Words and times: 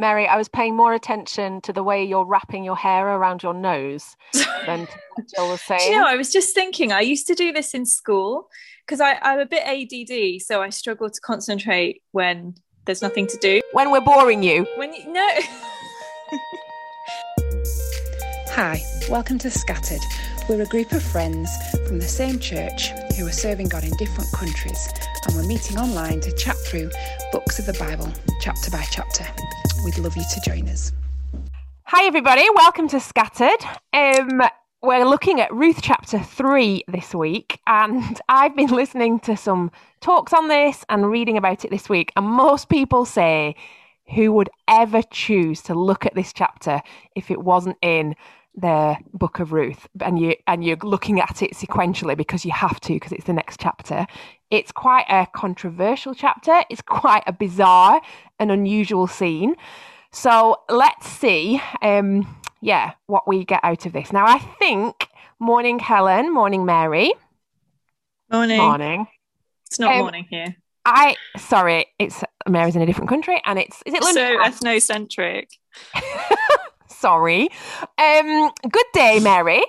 Mary, 0.00 0.26
I 0.26 0.38
was 0.38 0.48
paying 0.48 0.74
more 0.74 0.94
attention 0.94 1.60
to 1.60 1.74
the 1.74 1.82
way 1.82 2.02
you're 2.02 2.24
wrapping 2.24 2.64
your 2.64 2.74
hair 2.74 3.06
around 3.06 3.42
your 3.42 3.52
nose 3.52 4.16
than 4.64 4.88
Jill 5.36 5.50
was 5.50 5.60
saying. 5.60 5.92
you 5.92 5.98
know, 5.98 6.06
I 6.06 6.16
was 6.16 6.32
just 6.32 6.54
thinking, 6.54 6.90
I 6.90 7.02
used 7.02 7.26
to 7.26 7.34
do 7.34 7.52
this 7.52 7.74
in 7.74 7.84
school 7.84 8.48
because 8.86 8.98
I'm 9.02 9.38
a 9.38 9.44
bit 9.44 9.62
ADD, 9.62 10.40
so 10.40 10.62
I 10.62 10.70
struggle 10.70 11.10
to 11.10 11.20
concentrate 11.20 12.00
when 12.12 12.54
there's 12.86 13.02
nothing 13.02 13.26
to 13.26 13.36
do. 13.36 13.60
When 13.72 13.90
we're 13.92 14.00
boring 14.00 14.42
you. 14.42 14.66
When 14.76 14.94
you, 14.94 15.06
no. 15.12 15.28
Hi, 18.52 18.80
welcome 19.10 19.36
to 19.40 19.50
Scattered. 19.50 20.00
We're 20.48 20.62
a 20.62 20.66
group 20.66 20.92
of 20.92 21.02
friends 21.02 21.50
from 21.86 21.98
the 21.98 22.08
same 22.08 22.38
church 22.38 22.88
who 23.18 23.26
are 23.26 23.32
serving 23.32 23.68
God 23.68 23.84
in 23.84 23.94
different 23.98 24.32
countries, 24.32 24.88
and 25.26 25.36
we're 25.36 25.46
meeting 25.46 25.76
online 25.78 26.20
to 26.22 26.34
chat 26.36 26.56
through 26.56 26.90
books 27.32 27.58
of 27.58 27.66
the 27.66 27.74
Bible, 27.74 28.10
chapter 28.40 28.70
by 28.70 28.86
chapter. 28.90 29.26
We'd 29.84 29.96
love 29.98 30.14
you 30.14 30.24
to 30.34 30.40
join 30.42 30.68
us. 30.68 30.92
Hi, 31.84 32.04
everybody. 32.06 32.44
Welcome 32.54 32.86
to 32.88 33.00
Scattered. 33.00 33.64
Um, 33.94 34.42
we're 34.82 35.06
looking 35.06 35.40
at 35.40 35.50
Ruth 35.54 35.80
chapter 35.80 36.18
3 36.18 36.84
this 36.86 37.14
week, 37.14 37.60
and 37.66 38.20
I've 38.28 38.54
been 38.54 38.68
listening 38.68 39.20
to 39.20 39.38
some 39.38 39.70
talks 40.02 40.34
on 40.34 40.48
this 40.48 40.84
and 40.90 41.10
reading 41.10 41.38
about 41.38 41.64
it 41.64 41.70
this 41.70 41.88
week, 41.88 42.12
and 42.14 42.26
most 42.26 42.68
people 42.68 43.06
say, 43.06 43.56
who 44.14 44.32
would 44.32 44.50
ever 44.68 45.02
choose 45.02 45.62
to 45.62 45.74
look 45.74 46.06
at 46.06 46.14
this 46.14 46.32
chapter 46.32 46.82
if 47.14 47.30
it 47.30 47.40
wasn't 47.40 47.76
in 47.82 48.16
the 48.54 48.96
book 49.12 49.38
of 49.38 49.52
Ruth? 49.52 49.88
And 50.00 50.18
you 50.18 50.34
and 50.46 50.64
you're 50.64 50.76
looking 50.82 51.20
at 51.20 51.42
it 51.42 51.52
sequentially 51.52 52.16
because 52.16 52.44
you 52.44 52.52
have 52.52 52.80
to 52.80 52.94
because 52.94 53.12
it's 53.12 53.24
the 53.24 53.32
next 53.32 53.60
chapter. 53.60 54.06
It's 54.50 54.72
quite 54.72 55.06
a 55.08 55.26
controversial 55.32 56.14
chapter. 56.14 56.62
It's 56.70 56.82
quite 56.82 57.22
a 57.26 57.32
bizarre 57.32 58.00
and 58.38 58.50
unusual 58.50 59.06
scene. 59.06 59.54
So 60.12 60.56
let's 60.68 61.06
see 61.06 61.60
um 61.82 62.36
yeah 62.60 62.92
what 63.06 63.28
we 63.28 63.44
get 63.44 63.60
out 63.62 63.86
of 63.86 63.92
this. 63.92 64.12
Now 64.12 64.26
I 64.26 64.38
think 64.38 65.08
morning 65.38 65.78
Helen. 65.78 66.32
Morning 66.34 66.64
Mary. 66.64 67.14
Morning. 68.30 68.58
morning. 68.58 69.06
It's 69.66 69.78
not 69.78 69.92
Um, 69.92 69.98
morning 70.00 70.26
here. 70.28 70.56
I 70.84 71.16
sorry 71.36 71.86
it's 71.98 72.22
Mary's 72.48 72.74
in 72.76 72.82
a 72.82 72.86
different 72.86 73.08
country 73.10 73.40
and 73.44 73.58
it's 73.58 73.82
is 73.86 73.94
it 73.94 74.02
London? 74.02 74.38
So 74.42 74.66
ethnocentric. 74.66 75.48
Sorry. 76.88 77.48
Um, 77.96 78.50
good 78.68 78.86
day, 78.92 79.20
Mary. 79.20 79.62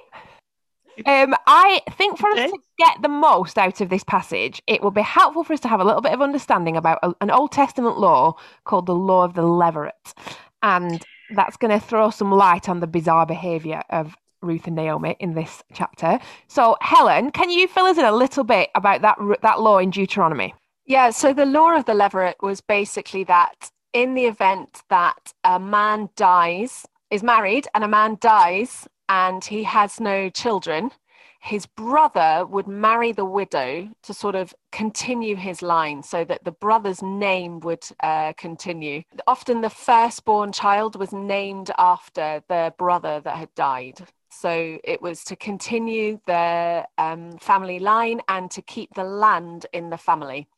Um, 1.06 1.34
I 1.48 1.82
think 1.92 2.18
for 2.18 2.30
us 2.30 2.52
to 2.52 2.58
get 2.78 3.02
the 3.02 3.08
most 3.08 3.58
out 3.58 3.80
of 3.80 3.90
this 3.90 4.04
passage, 4.04 4.62
it 4.68 4.82
will 4.82 4.92
be 4.92 5.02
helpful 5.02 5.44
for 5.44 5.54
us 5.54 5.62
to 5.62 5.70
have 5.70 5.80
a 5.80 5.86
little 5.86 6.02
bit 6.02 6.12
of 6.14 6.22
understanding 6.22 6.76
about 6.76 7.00
a- 7.02 7.16
an 7.22 7.32
Old 7.32 7.54
Testament 7.54 7.98
law 7.98 8.36
called 8.66 8.86
the 8.86 8.96
Law 8.96 9.24
of 9.24 9.34
the 9.34 9.44
Levirate. 9.44 10.14
And 10.62 11.02
that's 11.34 11.56
going 11.56 11.72
to 11.72 11.80
throw 11.84 12.10
some 12.10 12.32
light 12.32 12.68
on 12.68 12.82
the 12.82 12.88
bizarre 12.88 13.26
behaviour 13.26 13.82
of 13.90 14.18
Ruth 14.42 14.68
and 14.68 14.76
Naomi 14.76 15.16
in 15.20 15.34
this 15.34 15.64
chapter. 15.74 16.20
So, 16.48 16.76
Helen, 16.82 17.32
can 17.32 17.50
you 17.50 17.68
fill 17.68 17.86
us 17.86 17.98
in 17.98 18.06
a 18.06 18.12
little 18.12 18.44
bit 18.44 18.70
about 18.76 19.02
that, 19.04 19.18
that 19.42 19.62
law 19.62 19.78
in 19.78 19.90
Deuteronomy? 19.92 20.54
Yeah, 20.92 21.12
so 21.12 21.32
the 21.34 21.46
law 21.46 21.78
of 21.78 21.86
the 21.86 21.94
levirate 21.94 22.42
was 22.42 22.60
basically 22.60 23.24
that 23.24 23.72
in 23.94 24.14
the 24.14 24.26
event 24.26 24.82
that 24.90 25.32
a 25.46 25.58
man 25.58 26.10
dies, 26.18 26.86
is 27.10 27.24
married, 27.24 27.66
and 27.74 27.86
a 27.86 27.88
man 27.88 28.18
dies 28.20 28.90
and 29.08 29.42
he 29.42 29.64
has 29.64 30.02
no 30.02 30.30
children, 30.30 30.92
his 31.40 31.66
brother 31.66 32.46
would 32.46 32.68
marry 32.68 33.14
the 33.14 33.24
widow 33.24 33.90
to 34.04 34.14
sort 34.14 34.36
of 34.36 34.54
continue 34.74 35.38
his 35.38 35.62
line 35.62 36.04
so 36.04 36.26
that 36.26 36.44
the 36.44 36.52
brother's 36.52 37.02
name 37.02 37.62
would 37.62 37.86
uh, 38.04 38.34
continue. 38.34 39.02
Often 39.28 39.62
the 39.62 39.70
firstborn 39.70 40.52
child 40.52 40.98
was 40.98 41.14
named 41.14 41.72
after 41.78 42.44
the 42.50 42.74
brother 42.78 43.22
that 43.22 43.38
had 43.38 43.56
died. 43.56 44.06
So 44.30 44.78
it 44.84 45.02
was 45.02 45.24
to 45.24 45.38
continue 45.38 46.20
the 46.28 46.86
um, 46.98 47.38
family 47.38 47.80
line 47.80 48.20
and 48.28 48.52
to 48.52 48.62
keep 48.62 48.94
the 48.94 49.06
land 49.06 49.68
in 49.72 49.90
the 49.90 49.98
family. 49.98 50.50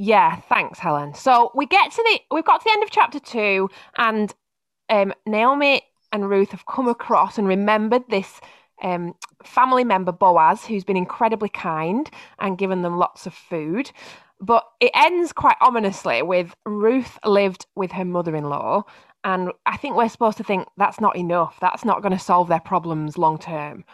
Yeah, 0.00 0.40
thanks, 0.48 0.78
Helen. 0.78 1.12
So 1.14 1.50
we 1.56 1.66
get 1.66 1.90
to 1.90 2.02
the 2.04 2.20
we've 2.30 2.44
got 2.44 2.60
to 2.60 2.64
the 2.64 2.70
end 2.70 2.84
of 2.84 2.90
chapter 2.90 3.18
two, 3.18 3.68
and 3.96 4.32
um, 4.88 5.12
Naomi 5.26 5.82
and 6.12 6.30
Ruth 6.30 6.52
have 6.52 6.66
come 6.66 6.86
across 6.86 7.36
and 7.36 7.48
remembered 7.48 8.04
this 8.08 8.40
um, 8.80 9.14
family 9.44 9.82
member 9.82 10.12
Boaz, 10.12 10.64
who's 10.64 10.84
been 10.84 10.96
incredibly 10.96 11.48
kind 11.48 12.08
and 12.38 12.56
given 12.56 12.82
them 12.82 12.96
lots 12.96 13.26
of 13.26 13.34
food. 13.34 13.90
But 14.40 14.64
it 14.78 14.92
ends 14.94 15.32
quite 15.32 15.56
ominously 15.60 16.22
with 16.22 16.54
Ruth 16.64 17.18
lived 17.24 17.66
with 17.74 17.90
her 17.90 18.04
mother-in-law, 18.04 18.84
and 19.24 19.50
I 19.66 19.76
think 19.78 19.96
we're 19.96 20.08
supposed 20.08 20.38
to 20.38 20.44
think 20.44 20.68
that's 20.76 21.00
not 21.00 21.16
enough. 21.16 21.58
That's 21.60 21.84
not 21.84 22.02
going 22.02 22.12
to 22.12 22.20
solve 22.20 22.46
their 22.46 22.60
problems 22.60 23.18
long 23.18 23.36
term. 23.36 23.84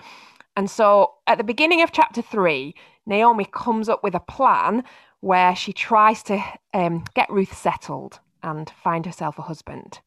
And 0.54 0.71
so 0.71 1.15
at 1.26 1.38
the 1.38 1.44
beginning 1.44 1.81
of 1.81 1.92
chapter 1.92 2.21
three, 2.21 2.75
Naomi 3.06 3.47
comes 3.50 3.88
up 3.88 4.04
with 4.04 4.15
a 4.15 4.21
plan 4.21 4.84
where 5.25 5.57
she 5.57 5.73
tries 5.73 6.23
to 6.23 6.39
um, 6.75 7.03
get 7.15 7.31
Ruth 7.31 7.57
settled 7.57 8.21
and 8.43 8.71
find 8.83 9.07
herself 9.07 9.39
a 9.39 9.43
husband. 9.43 10.01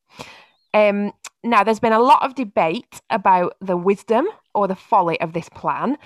Um, 0.75 1.11
now, 1.43 1.63
there's 1.63 1.79
been 1.79 1.91
a 1.93 1.99
lot 1.99 2.23
of 2.23 2.35
debate 2.35 3.01
about 3.09 3.55
the 3.59 3.75
wisdom 3.75 4.27
or 4.53 4.67
the 4.67 4.75
folly 4.75 5.19
of 5.19 5.33
this 5.33 5.49
plan. 5.49 5.97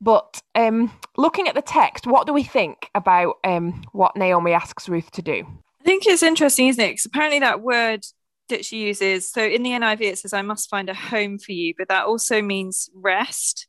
But 0.00 0.40
um, 0.54 0.92
looking 1.18 1.46
at 1.46 1.54
the 1.54 1.62
text, 1.62 2.06
what 2.06 2.26
do 2.26 2.32
we 2.32 2.42
think 2.42 2.88
about 2.94 3.36
um, 3.44 3.82
what 3.92 4.16
Naomi 4.16 4.52
asks 4.52 4.88
Ruth 4.88 5.10
to 5.12 5.22
do? 5.22 5.46
I 5.80 5.84
think 5.84 6.06
it's 6.06 6.22
interesting, 6.22 6.68
isn't 6.68 6.82
it? 6.82 6.92
Because 6.92 7.04
apparently 7.06 7.40
that 7.40 7.60
word 7.60 8.06
that 8.48 8.64
she 8.64 8.86
uses, 8.86 9.30
so 9.30 9.44
in 9.44 9.62
the 9.62 9.70
NIV 9.70 10.00
it 10.00 10.18
says, 10.18 10.32
I 10.32 10.42
must 10.42 10.70
find 10.70 10.88
a 10.88 10.94
home 10.94 11.38
for 11.38 11.52
you, 11.52 11.74
but 11.76 11.88
that 11.88 12.06
also 12.06 12.40
means 12.40 12.88
rest. 12.94 13.66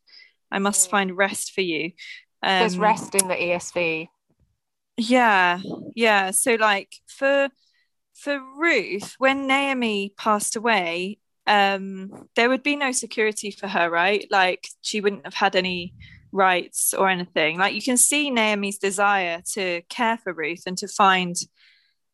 I 0.51 0.59
must 0.59 0.87
Mm. 0.87 0.91
find 0.91 1.17
rest 1.17 1.51
for 1.51 1.61
you. 1.61 1.91
There's 2.41 2.75
Um, 2.75 2.81
rest 2.81 3.15
in 3.15 3.27
the 3.27 3.35
ESV. 3.35 4.09
Yeah, 4.97 5.59
yeah. 5.95 6.31
So 6.31 6.55
like 6.55 6.93
for 7.07 7.49
for 8.15 8.39
Ruth, 8.57 9.15
when 9.19 9.47
Naomi 9.47 10.13
passed 10.17 10.55
away, 10.55 11.19
um, 11.47 12.29
there 12.35 12.49
would 12.49 12.63
be 12.63 12.75
no 12.77 12.91
security 12.91 13.51
for 13.51 13.67
her, 13.67 13.89
right? 13.89 14.27
Like 14.31 14.67
she 14.81 15.01
wouldn't 15.01 15.25
have 15.25 15.35
had 15.35 15.55
any 15.55 15.93
rights 16.31 16.93
or 16.93 17.09
anything. 17.09 17.57
Like 17.59 17.75
you 17.75 17.81
can 17.81 17.97
see 17.97 18.31
Naomi's 18.31 18.79
desire 18.79 19.41
to 19.53 19.81
care 19.89 20.17
for 20.17 20.33
Ruth 20.33 20.63
and 20.67 20.77
to 20.79 20.87
find 20.87 21.35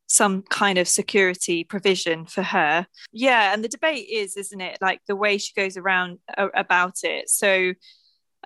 some 0.08 0.42
kind 0.44 0.78
of 0.78 0.88
security 0.88 1.64
provision 1.64 2.26
for 2.26 2.44
her. 2.44 2.86
Yeah, 3.14 3.54
and 3.54 3.64
the 3.64 3.70
debate 3.70 4.08
is, 4.12 4.36
isn't 4.36 4.60
it, 4.60 4.78
like 4.82 5.00
the 5.08 5.16
way 5.16 5.38
she 5.38 5.54
goes 5.56 5.78
around 5.78 6.20
a- 6.38 6.48
about 6.48 6.96
it. 7.04 7.30
So 7.30 7.74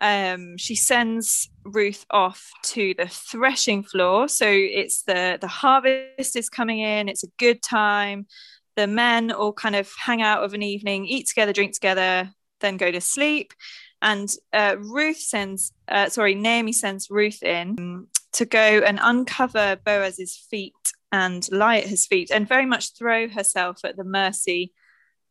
um, 0.02 0.58
she 0.58 0.76
sends 0.76 1.50
Ruth 1.64 2.06
off 2.10 2.52
to 2.64 2.94
the 2.98 3.08
threshing 3.08 3.84
floor. 3.84 4.28
So 4.28 4.46
it's 4.48 5.04
the 5.04 5.38
the 5.40 5.48
harvest 5.48 6.36
is 6.36 6.50
coming 6.50 6.80
in. 6.80 7.10
It's 7.10 7.24
a 7.24 7.32
good 7.38 7.62
time. 7.62 8.28
The 8.76 8.88
men 8.88 9.32
all 9.32 9.54
kind 9.54 9.76
of 9.76 9.92
hang 9.98 10.22
out 10.22 10.44
of 10.44 10.54
an 10.54 10.62
evening, 10.62 11.06
eat 11.06 11.28
together, 11.28 11.54
drink 11.54 11.74
together, 11.74 12.30
then 12.60 12.78
go 12.78 12.92
to 12.92 13.00
sleep. 13.00 13.54
And 14.02 14.30
uh, 14.52 14.76
Ruth 14.78 15.18
sends, 15.18 15.72
uh, 15.88 16.10
sorry, 16.10 16.36
Naomi 16.36 16.74
sends 16.74 17.10
Ruth 17.10 17.42
in 17.42 17.76
um, 17.80 18.08
to 18.34 18.46
go 18.46 18.60
and 18.60 19.00
uncover 19.02 19.78
Boaz's 19.86 20.36
feet 20.36 20.74
and 21.12 21.48
lie 21.52 21.78
at 21.78 21.88
his 21.88 22.06
feet 22.06 22.30
and 22.32 22.48
very 22.48 22.66
much 22.66 22.94
throw 22.98 23.30
herself 23.30 23.80
at 23.86 23.96
the 23.96 24.04
mercy 24.04 24.74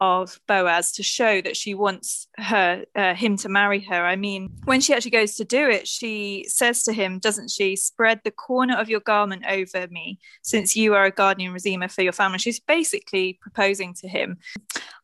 of 0.00 0.40
Boaz 0.48 0.92
to 0.92 1.02
show 1.02 1.40
that 1.40 1.56
she 1.56 1.74
wants 1.74 2.28
her 2.36 2.84
uh, 2.94 3.14
him 3.14 3.36
to 3.38 3.48
marry 3.48 3.80
her. 3.80 4.04
I 4.04 4.16
mean, 4.16 4.50
when 4.64 4.80
she 4.80 4.92
actually 4.92 5.12
goes 5.12 5.36
to 5.36 5.44
do 5.44 5.68
it, 5.68 5.86
she 5.86 6.44
says 6.48 6.82
to 6.84 6.92
him, 6.92 7.18
doesn't 7.18 7.50
she, 7.50 7.76
spread 7.76 8.20
the 8.24 8.30
corner 8.30 8.76
of 8.76 8.88
your 8.88 9.00
garment 9.00 9.44
over 9.48 9.86
me, 9.90 10.18
since 10.42 10.76
you 10.76 10.94
are 10.94 11.04
a 11.04 11.10
guardian 11.10 11.52
redeemer 11.52 11.88
for 11.88 12.02
your 12.02 12.12
family. 12.12 12.38
She's 12.38 12.60
basically 12.60 13.38
proposing 13.40 13.94
to 13.94 14.08
him. 14.08 14.38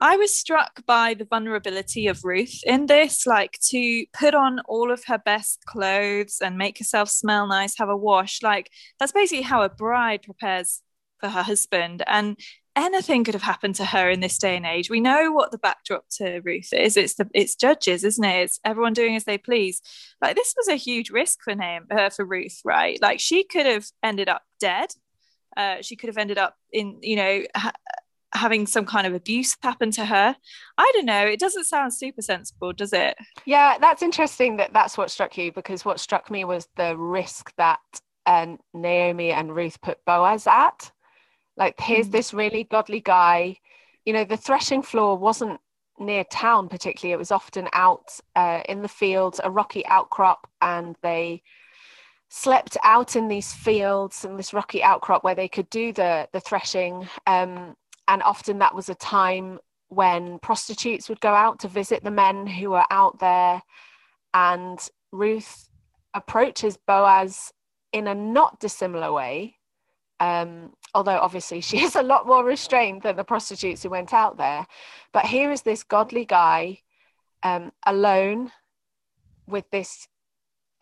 I 0.00 0.16
was 0.16 0.36
struck 0.36 0.84
by 0.86 1.14
the 1.14 1.24
vulnerability 1.24 2.06
of 2.06 2.24
Ruth 2.24 2.60
in 2.64 2.86
this, 2.86 3.26
like 3.26 3.58
to 3.68 4.06
put 4.12 4.34
on 4.34 4.60
all 4.60 4.90
of 4.90 5.04
her 5.06 5.18
best 5.18 5.64
clothes 5.66 6.38
and 6.42 6.58
make 6.58 6.78
herself 6.78 7.08
smell 7.10 7.46
nice, 7.46 7.78
have 7.78 7.88
a 7.88 7.96
wash. 7.96 8.42
Like 8.42 8.70
that's 8.98 9.12
basically 9.12 9.42
how 9.42 9.62
a 9.62 9.68
bride 9.68 10.22
prepares 10.22 10.82
for 11.20 11.28
her 11.28 11.42
husband. 11.42 12.02
And 12.06 12.38
anything 12.76 13.24
could 13.24 13.34
have 13.34 13.42
happened 13.42 13.74
to 13.76 13.84
her 13.84 14.08
in 14.10 14.20
this 14.20 14.38
day 14.38 14.56
and 14.56 14.66
age. 14.66 14.90
We 14.90 15.00
know 15.00 15.32
what 15.32 15.50
the 15.50 15.58
backdrop 15.58 16.04
to 16.16 16.40
Ruth 16.40 16.72
is. 16.72 16.96
It's 16.96 17.14
the 17.14 17.28
it's 17.34 17.54
judges, 17.54 18.04
isn't 18.04 18.24
it? 18.24 18.42
It's 18.44 18.60
everyone 18.64 18.92
doing 18.92 19.16
as 19.16 19.24
they 19.24 19.38
please. 19.38 19.82
Like 20.20 20.36
this 20.36 20.54
was 20.56 20.68
a 20.68 20.76
huge 20.76 21.10
risk 21.10 21.40
for 21.42 21.54
Naomi, 21.54 21.86
uh, 21.90 22.10
for 22.10 22.24
Ruth, 22.24 22.60
right? 22.64 23.00
Like 23.00 23.20
she 23.20 23.44
could 23.44 23.66
have 23.66 23.86
ended 24.02 24.28
up 24.28 24.42
dead. 24.58 24.90
Uh, 25.56 25.76
she 25.82 25.96
could 25.96 26.08
have 26.08 26.18
ended 26.18 26.38
up 26.38 26.54
in, 26.72 26.98
you 27.02 27.16
know, 27.16 27.42
ha- 27.56 27.72
having 28.32 28.66
some 28.66 28.86
kind 28.86 29.06
of 29.06 29.14
abuse 29.14 29.56
happen 29.62 29.90
to 29.90 30.04
her. 30.04 30.36
I 30.78 30.92
don't 30.94 31.06
know. 31.06 31.26
It 31.26 31.40
doesn't 31.40 31.64
sound 31.64 31.92
super 31.92 32.22
sensible, 32.22 32.72
does 32.72 32.92
it? 32.92 33.16
Yeah, 33.44 33.76
that's 33.80 34.02
interesting 34.02 34.58
that 34.58 34.72
that's 34.72 34.96
what 34.96 35.10
struck 35.10 35.36
you 35.36 35.52
because 35.52 35.84
what 35.84 35.98
struck 35.98 36.30
me 36.30 36.44
was 36.44 36.68
the 36.76 36.96
risk 36.96 37.52
that 37.56 37.80
uh, 38.26 38.56
Naomi 38.72 39.32
and 39.32 39.54
Ruth 39.54 39.80
put 39.80 40.04
Boaz 40.04 40.46
at. 40.46 40.92
Like, 41.56 41.80
here's 41.80 42.08
Mm. 42.08 42.12
this 42.12 42.34
really 42.34 42.64
godly 42.64 43.00
guy. 43.00 43.58
you 44.06 44.14
know, 44.14 44.24
the 44.24 44.36
threshing 44.36 44.82
floor 44.82 45.16
wasn't 45.16 45.60
near 45.98 46.24
town 46.24 46.68
particularly. 46.68 47.12
It 47.12 47.18
was 47.18 47.30
often 47.30 47.68
out 47.74 48.18
uh, 48.34 48.62
in 48.66 48.80
the 48.80 48.88
fields, 48.88 49.40
a 49.44 49.50
rocky 49.50 49.84
outcrop, 49.86 50.48
and 50.62 50.96
they 51.02 51.42
slept 52.30 52.76
out 52.82 53.16
in 53.16 53.28
these 53.28 53.52
fields 53.52 54.24
and 54.24 54.38
this 54.38 54.54
rocky 54.54 54.82
outcrop 54.82 55.22
where 55.22 55.34
they 55.34 55.48
could 55.48 55.68
do 55.68 55.92
the 55.92 56.28
the 56.32 56.40
threshing. 56.40 57.08
Um, 57.26 57.76
and 58.08 58.22
often 58.22 58.58
that 58.58 58.74
was 58.74 58.88
a 58.88 58.94
time 58.94 59.58
when 59.88 60.38
prostitutes 60.38 61.08
would 61.08 61.20
go 61.20 61.34
out 61.34 61.58
to 61.60 61.68
visit 61.68 62.02
the 62.02 62.10
men 62.10 62.46
who 62.46 62.70
were 62.70 62.86
out 62.90 63.18
there. 63.18 63.62
And 64.32 64.78
Ruth 65.12 65.68
approaches 66.14 66.78
Boaz 66.86 67.52
in 67.92 68.06
a 68.06 68.14
not 68.14 68.60
dissimilar 68.60 69.12
way 69.12 69.56
um, 70.20 70.72
although 70.94 71.18
obviously 71.18 71.60
she 71.60 71.80
is 71.84 71.96
a 71.96 72.02
lot 72.02 72.26
more 72.26 72.44
restrained 72.44 73.02
than 73.02 73.16
the 73.16 73.24
prostitutes 73.24 73.82
who 73.82 73.90
went 73.90 74.12
out 74.12 74.36
there. 74.36 74.66
But 75.12 75.26
here 75.26 75.50
is 75.50 75.62
this 75.62 75.82
godly 75.82 76.24
guy 76.24 76.80
um, 77.42 77.72
alone 77.86 78.52
with 79.46 79.64
this 79.70 80.08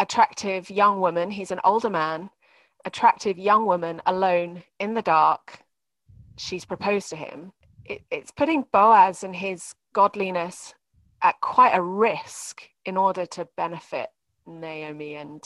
attractive 0.01 0.71
young 0.71 1.01
woman. 1.01 1.31
He's 1.31 1.51
an 1.51 1.61
older 1.65 1.91
man, 1.91 2.31
attractive 2.85 3.39
young 3.39 3.67
woman 3.67 4.01
alone 4.07 4.63
in 4.79 4.95
the 4.95 5.03
dark. 5.03 5.61
She's 6.37 6.65
proposed 6.65 7.11
to 7.11 7.17
him. 7.17 7.53
It, 7.85 8.03
it's 8.11 8.31
putting 8.31 8.67
Boaz 8.71 9.25
and 9.25 9.35
his 9.35 9.75
godliness 9.93 10.75
at 11.23 11.41
quite 11.41 11.75
a 11.75 11.83
risk 11.83 12.63
in 12.85 12.97
order 12.97 13.27
to 13.27 13.49
benefit 13.57 14.09
Naomi 14.47 15.17
and 15.17 15.43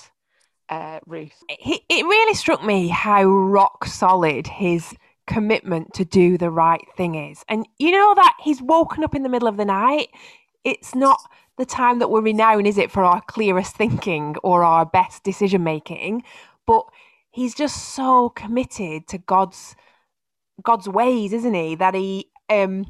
uh, 0.72 1.00
Ruth. 1.06 1.44
It, 1.50 1.82
it 1.90 2.06
really 2.06 2.32
struck 2.32 2.64
me 2.64 2.88
how 2.88 3.24
rock 3.24 3.84
solid 3.84 4.46
his 4.46 4.94
commitment 5.26 5.92
to 5.94 6.04
do 6.04 6.38
the 6.38 6.50
right 6.50 6.86
thing 6.96 7.14
is. 7.14 7.44
And 7.46 7.69
you 7.78 7.90
know 7.90 8.14
that 8.14 8.36
he's 8.40 8.62
woken 8.62 9.04
up 9.04 9.14
in 9.14 9.22
the 9.22 9.28
middle 9.28 9.48
of 9.48 9.58
the 9.58 9.66
night. 9.66 10.08
It's 10.64 10.94
not 10.94 11.20
the 11.58 11.66
time 11.66 11.98
that 11.98 12.08
we're 12.08 12.22
renowned, 12.22 12.66
is 12.66 12.78
it, 12.78 12.90
for 12.90 13.04
our 13.04 13.20
clearest 13.20 13.76
thinking 13.76 14.36
or 14.42 14.64
our 14.64 14.86
best 14.86 15.22
decision 15.24 15.62
making? 15.62 16.22
But 16.66 16.84
he's 17.30 17.54
just 17.54 17.94
so 17.94 18.30
committed 18.30 19.06
to 19.08 19.19
God's 19.19 19.76
God's 20.62 20.88
ways, 20.88 21.34
isn't 21.34 21.54
he? 21.54 21.74
That 21.74 21.94
he 21.94 22.30
um 22.48 22.86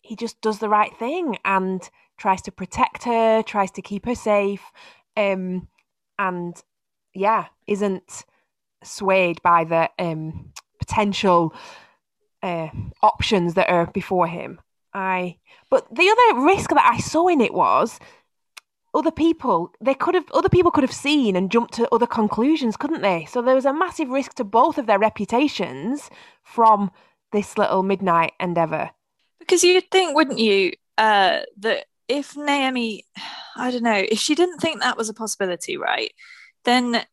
he 0.00 0.16
just 0.16 0.40
does 0.40 0.58
the 0.58 0.68
right 0.68 0.96
thing 0.98 1.38
and 1.44 1.88
tries 2.18 2.42
to 2.42 2.50
protect 2.50 3.04
her, 3.04 3.42
tries 3.44 3.70
to 3.72 3.82
keep 3.82 4.06
her 4.06 4.16
safe. 4.16 4.72
Um 5.16 5.68
and 6.18 6.60
yeah, 7.14 7.46
isn't 7.66 8.24
swayed 8.82 9.40
by 9.42 9.64
the 9.64 9.90
um, 9.98 10.52
potential 10.78 11.54
uh, 12.42 12.68
options 13.02 13.54
that 13.54 13.68
are 13.68 13.86
before 13.86 14.26
him. 14.26 14.60
I, 14.94 15.38
but 15.70 15.86
the 15.94 16.08
other 16.08 16.44
risk 16.44 16.70
that 16.70 16.90
I 16.90 16.98
saw 16.98 17.28
in 17.28 17.40
it 17.40 17.54
was 17.54 17.98
other 18.94 19.10
people. 19.10 19.72
They 19.80 19.94
could 19.94 20.14
have 20.14 20.30
other 20.32 20.48
people 20.48 20.70
could 20.70 20.84
have 20.84 20.92
seen 20.92 21.34
and 21.36 21.50
jumped 21.50 21.74
to 21.74 21.88
other 21.94 22.06
conclusions, 22.06 22.76
couldn't 22.76 23.02
they? 23.02 23.24
So 23.24 23.40
there 23.40 23.54
was 23.54 23.64
a 23.64 23.72
massive 23.72 24.10
risk 24.10 24.34
to 24.34 24.44
both 24.44 24.78
of 24.78 24.86
their 24.86 24.98
reputations 24.98 26.10
from 26.42 26.90
this 27.32 27.56
little 27.56 27.82
midnight 27.82 28.32
endeavor. 28.38 28.90
Because 29.38 29.64
you'd 29.64 29.90
think, 29.90 30.14
wouldn't 30.14 30.38
you, 30.38 30.72
uh, 30.98 31.40
that 31.58 31.86
if 32.08 32.36
Naomi, 32.36 33.04
I 33.56 33.70
don't 33.70 33.82
know, 33.82 34.04
if 34.08 34.18
she 34.18 34.34
didn't 34.34 34.58
think 34.58 34.80
that 34.80 34.96
was 34.96 35.08
a 35.08 35.14
possibility, 35.14 35.76
right? 35.76 36.12
Then 36.64 37.04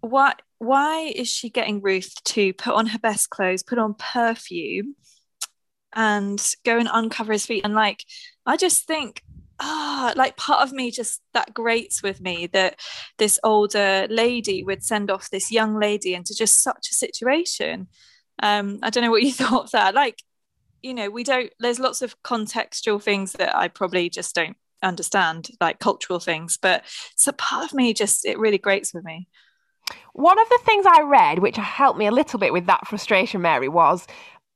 why 0.00 0.34
why 0.58 1.12
is 1.14 1.28
she 1.28 1.48
getting 1.48 1.80
Ruth 1.80 2.22
to 2.24 2.52
put 2.52 2.74
on 2.74 2.86
her 2.86 2.98
best 2.98 3.30
clothes, 3.30 3.62
put 3.62 3.78
on 3.78 3.94
perfume, 3.94 4.94
and 5.94 6.54
go 6.64 6.78
and 6.78 6.88
uncover 6.92 7.32
his 7.32 7.46
feet? 7.46 7.64
And 7.64 7.74
like, 7.74 8.04
I 8.44 8.58
just 8.58 8.86
think, 8.86 9.22
ah, 9.58 10.10
oh, 10.10 10.18
like 10.18 10.36
part 10.36 10.62
of 10.62 10.72
me 10.72 10.90
just 10.90 11.22
that 11.32 11.54
grates 11.54 12.02
with 12.02 12.20
me 12.20 12.46
that 12.48 12.78
this 13.16 13.40
older 13.42 14.06
lady 14.10 14.62
would 14.62 14.84
send 14.84 15.10
off 15.10 15.30
this 15.30 15.50
young 15.50 15.78
lady 15.78 16.14
into 16.14 16.34
just 16.34 16.62
such 16.62 16.88
a 16.90 16.94
situation. 16.94 17.88
Um, 18.42 18.80
I 18.82 18.90
don't 18.90 19.04
know 19.04 19.10
what 19.10 19.22
you 19.22 19.32
thought 19.32 19.64
of 19.64 19.70
that. 19.70 19.94
Like, 19.94 20.22
you 20.82 20.92
know, 20.94 21.08
we 21.08 21.24
don't. 21.24 21.50
There's 21.58 21.80
lots 21.80 22.02
of 22.02 22.22
contextual 22.22 23.02
things 23.02 23.32
that 23.32 23.56
I 23.56 23.68
probably 23.68 24.10
just 24.10 24.34
don't 24.34 24.56
understand 24.82 25.48
like 25.60 25.78
cultural 25.78 26.20
things 26.20 26.58
but 26.60 26.84
so 27.16 27.32
part 27.32 27.64
of 27.64 27.74
me 27.74 27.92
just 27.92 28.24
it 28.24 28.38
really 28.38 28.58
grates 28.58 28.94
with 28.94 29.04
me 29.04 29.28
one 30.12 30.38
of 30.38 30.48
the 30.48 30.58
things 30.64 30.86
i 30.86 31.02
read 31.02 31.38
which 31.38 31.56
helped 31.56 31.98
me 31.98 32.06
a 32.06 32.12
little 32.12 32.38
bit 32.38 32.52
with 32.52 32.66
that 32.66 32.86
frustration 32.86 33.40
mary 33.40 33.68
was 33.68 34.06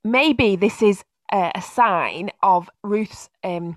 maybe 0.03 0.57
this 0.57 0.83
is 0.83 1.05
a, 1.33 1.61
sign 1.61 2.31
of 2.43 2.71
ruth's 2.83 3.29
um, 3.43 3.77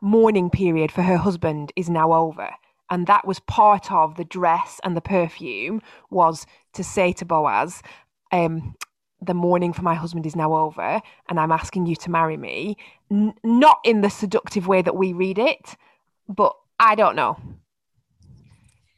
mourning 0.00 0.50
period 0.50 0.90
for 0.90 1.02
her 1.02 1.16
husband 1.16 1.72
is 1.76 1.88
now 1.88 2.12
over 2.12 2.50
and 2.90 3.06
that 3.06 3.26
was 3.26 3.40
part 3.40 3.92
of 3.92 4.16
the 4.16 4.24
dress 4.24 4.80
and 4.82 4.96
the 4.96 5.00
perfume 5.00 5.80
was 6.10 6.46
to 6.72 6.82
say 6.82 7.12
to 7.12 7.24
boaz 7.24 7.82
um, 8.32 8.74
the 9.20 9.34
mourning 9.34 9.72
for 9.72 9.82
my 9.82 9.94
husband 9.94 10.26
is 10.26 10.36
now 10.36 10.54
over 10.54 11.00
and 11.28 11.40
I'm 11.40 11.52
asking 11.52 11.86
you 11.86 11.96
to 11.96 12.10
marry 12.10 12.36
me. 12.36 12.76
N- 13.10 13.34
not 13.42 13.78
in 13.84 14.00
the 14.00 14.10
seductive 14.10 14.66
way 14.66 14.82
that 14.82 14.96
we 14.96 15.12
read 15.12 15.38
it, 15.38 15.76
but 16.28 16.54
I 16.78 16.94
don't 16.94 17.16
know. 17.16 17.38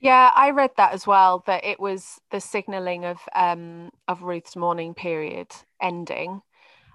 Yeah, 0.00 0.30
I 0.34 0.50
read 0.50 0.70
that 0.76 0.92
as 0.92 1.06
well. 1.06 1.42
That 1.46 1.64
it 1.64 1.80
was 1.80 2.20
the 2.30 2.40
signalling 2.40 3.04
of 3.04 3.18
um 3.34 3.90
of 4.06 4.22
Ruth's 4.22 4.56
mourning 4.56 4.94
period 4.94 5.48
ending. 5.80 6.42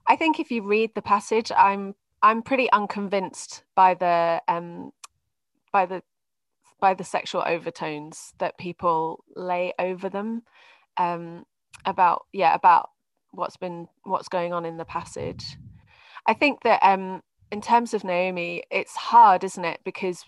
I 0.07 0.15
think 0.15 0.39
if 0.39 0.51
you 0.51 0.63
read 0.63 0.91
the 0.95 1.01
passage, 1.01 1.51
I'm 1.55 1.95
I'm 2.21 2.41
pretty 2.41 2.71
unconvinced 2.71 3.63
by 3.75 3.95
the 3.95 4.41
um 4.47 4.91
by 5.71 5.85
the 5.85 6.01
by 6.79 6.93
the 6.93 7.03
sexual 7.03 7.43
overtones 7.45 8.33
that 8.39 8.57
people 8.57 9.23
lay 9.35 9.73
over 9.79 10.09
them 10.09 10.43
um 10.97 11.45
about 11.85 12.25
yeah 12.31 12.53
about 12.53 12.89
what's 13.31 13.57
been 13.57 13.87
what's 14.03 14.29
going 14.29 14.53
on 14.53 14.65
in 14.65 14.77
the 14.77 14.85
passage. 14.85 15.57
I 16.25 16.33
think 16.33 16.63
that 16.63 16.79
um, 16.83 17.21
in 17.53 17.61
terms 17.61 17.93
of 17.93 18.03
Naomi, 18.03 18.63
it's 18.71 18.95
hard, 18.95 19.43
isn't 19.43 19.63
it? 19.63 19.79
Because 19.85 20.25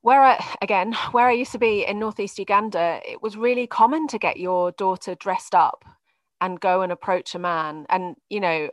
where 0.00 0.22
I 0.22 0.42
again, 0.62 0.92
where 1.12 1.26
I 1.26 1.32
used 1.32 1.52
to 1.52 1.58
be 1.58 1.84
in 1.84 1.98
northeast 1.98 2.38
Uganda, 2.38 3.00
it 3.06 3.20
was 3.20 3.36
really 3.36 3.66
common 3.66 4.06
to 4.08 4.18
get 4.18 4.38
your 4.38 4.72
daughter 4.72 5.14
dressed 5.16 5.54
up 5.54 5.84
and 6.40 6.60
go 6.60 6.82
and 6.82 6.92
approach 6.92 7.34
a 7.34 7.38
man, 7.38 7.86
and 7.90 8.16
you 8.30 8.40
know, 8.40 8.70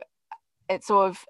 it's 0.68 0.86
sort 0.86 1.10
of 1.10 1.24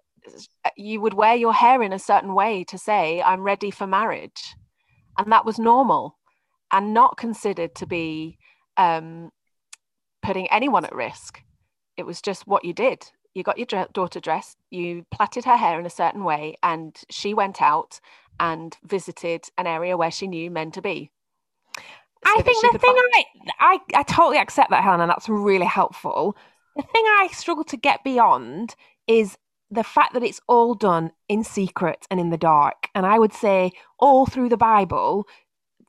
you 0.77 1.01
would 1.01 1.15
wear 1.15 1.35
your 1.35 1.55
hair 1.55 1.83
in 1.83 1.93
a 1.93 1.99
certain 1.99 2.35
way 2.35 2.65
to 2.65 2.79
say 2.79 3.23
I'm 3.23 3.43
ready 3.43 3.71
for 3.71 3.87
marriage, 3.87 4.55
and 5.19 5.33
that 5.33 5.47
was 5.47 5.59
normal 5.59 6.19
and 6.73 6.95
not 6.95 7.17
considered 7.17 7.75
to 7.77 7.87
be 7.87 8.39
um, 8.77 9.31
putting 10.23 10.47
anyone 10.51 10.85
at 10.85 10.95
risk 10.95 11.41
it 11.97 12.07
was 12.07 12.23
just 12.23 12.47
what 12.47 12.65
you 12.65 12.73
did. 12.73 13.11
You 13.35 13.43
got 13.43 13.59
your 13.59 13.87
daughter 13.93 14.21
dressed, 14.21 14.59
you 14.71 15.07
plaited 15.11 15.45
her 15.45 15.57
hair 15.57 15.81
in 15.81 15.87
a 15.87 15.91
certain 15.91 16.25
way, 16.25 16.57
and 16.63 16.97
she 17.09 17.33
went 17.35 17.63
out 17.63 18.01
and 18.39 18.77
visited 18.85 19.49
an 19.57 19.67
area 19.67 19.97
where 19.97 20.11
she 20.11 20.27
knew 20.27 20.51
men 20.51 20.71
to 20.73 20.83
be. 20.83 21.11
So 21.79 21.83
I 22.39 22.43
think 22.43 22.73
the 22.73 22.79
thing 22.79 22.95
find- 22.95 23.51
I, 23.59 23.79
I 23.95 24.01
I 24.01 24.03
totally 24.05 24.39
accept 24.39 24.71
that, 24.71 24.85
Helen, 24.85 25.01
and 25.01 25.11
that's 25.11 25.29
really 25.29 25.67
helpful. 25.67 26.37
The 26.77 26.83
thing 26.83 27.05
I 27.05 27.29
struggle 27.33 27.65
to 27.65 27.77
get 27.77 28.05
beyond 28.05 28.77
is 29.07 29.37
the 29.71 29.83
fact 29.83 30.13
that 30.15 30.23
it's 30.23 30.41
all 30.47 30.75
done 30.75 31.13
in 31.29 31.43
secret 31.43 32.07
and 32.11 32.21
in 32.21 32.31
the 32.31 32.37
dark. 32.37 32.89
And 32.95 33.07
I 33.07 33.19
would 33.19 33.33
say 33.33 33.73
all 33.99 34.27
through 34.27 34.51
the 34.51 34.57
Bible, 34.57 35.27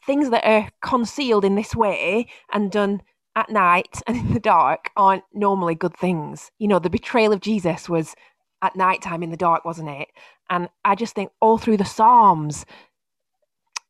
things 0.05 0.29
that 0.29 0.45
are 0.45 0.69
concealed 0.81 1.45
in 1.45 1.55
this 1.55 1.75
way 1.75 2.27
and 2.51 2.71
done 2.71 3.01
at 3.35 3.49
night 3.49 4.01
and 4.07 4.17
in 4.17 4.33
the 4.33 4.39
dark 4.39 4.89
aren't 4.95 5.23
normally 5.33 5.75
good 5.75 5.95
things. 5.95 6.51
You 6.59 6.67
know, 6.67 6.79
the 6.79 6.89
betrayal 6.89 7.33
of 7.33 7.41
Jesus 7.41 7.89
was 7.89 8.15
at 8.61 8.75
night 8.75 9.01
time 9.01 9.23
in 9.23 9.31
the 9.31 9.37
dark, 9.37 9.65
wasn't 9.65 9.89
it? 9.89 10.09
And 10.49 10.69
I 10.85 10.95
just 10.95 11.15
think 11.15 11.31
all 11.41 11.57
through 11.57 11.77
the 11.77 11.85
Psalms, 11.85 12.65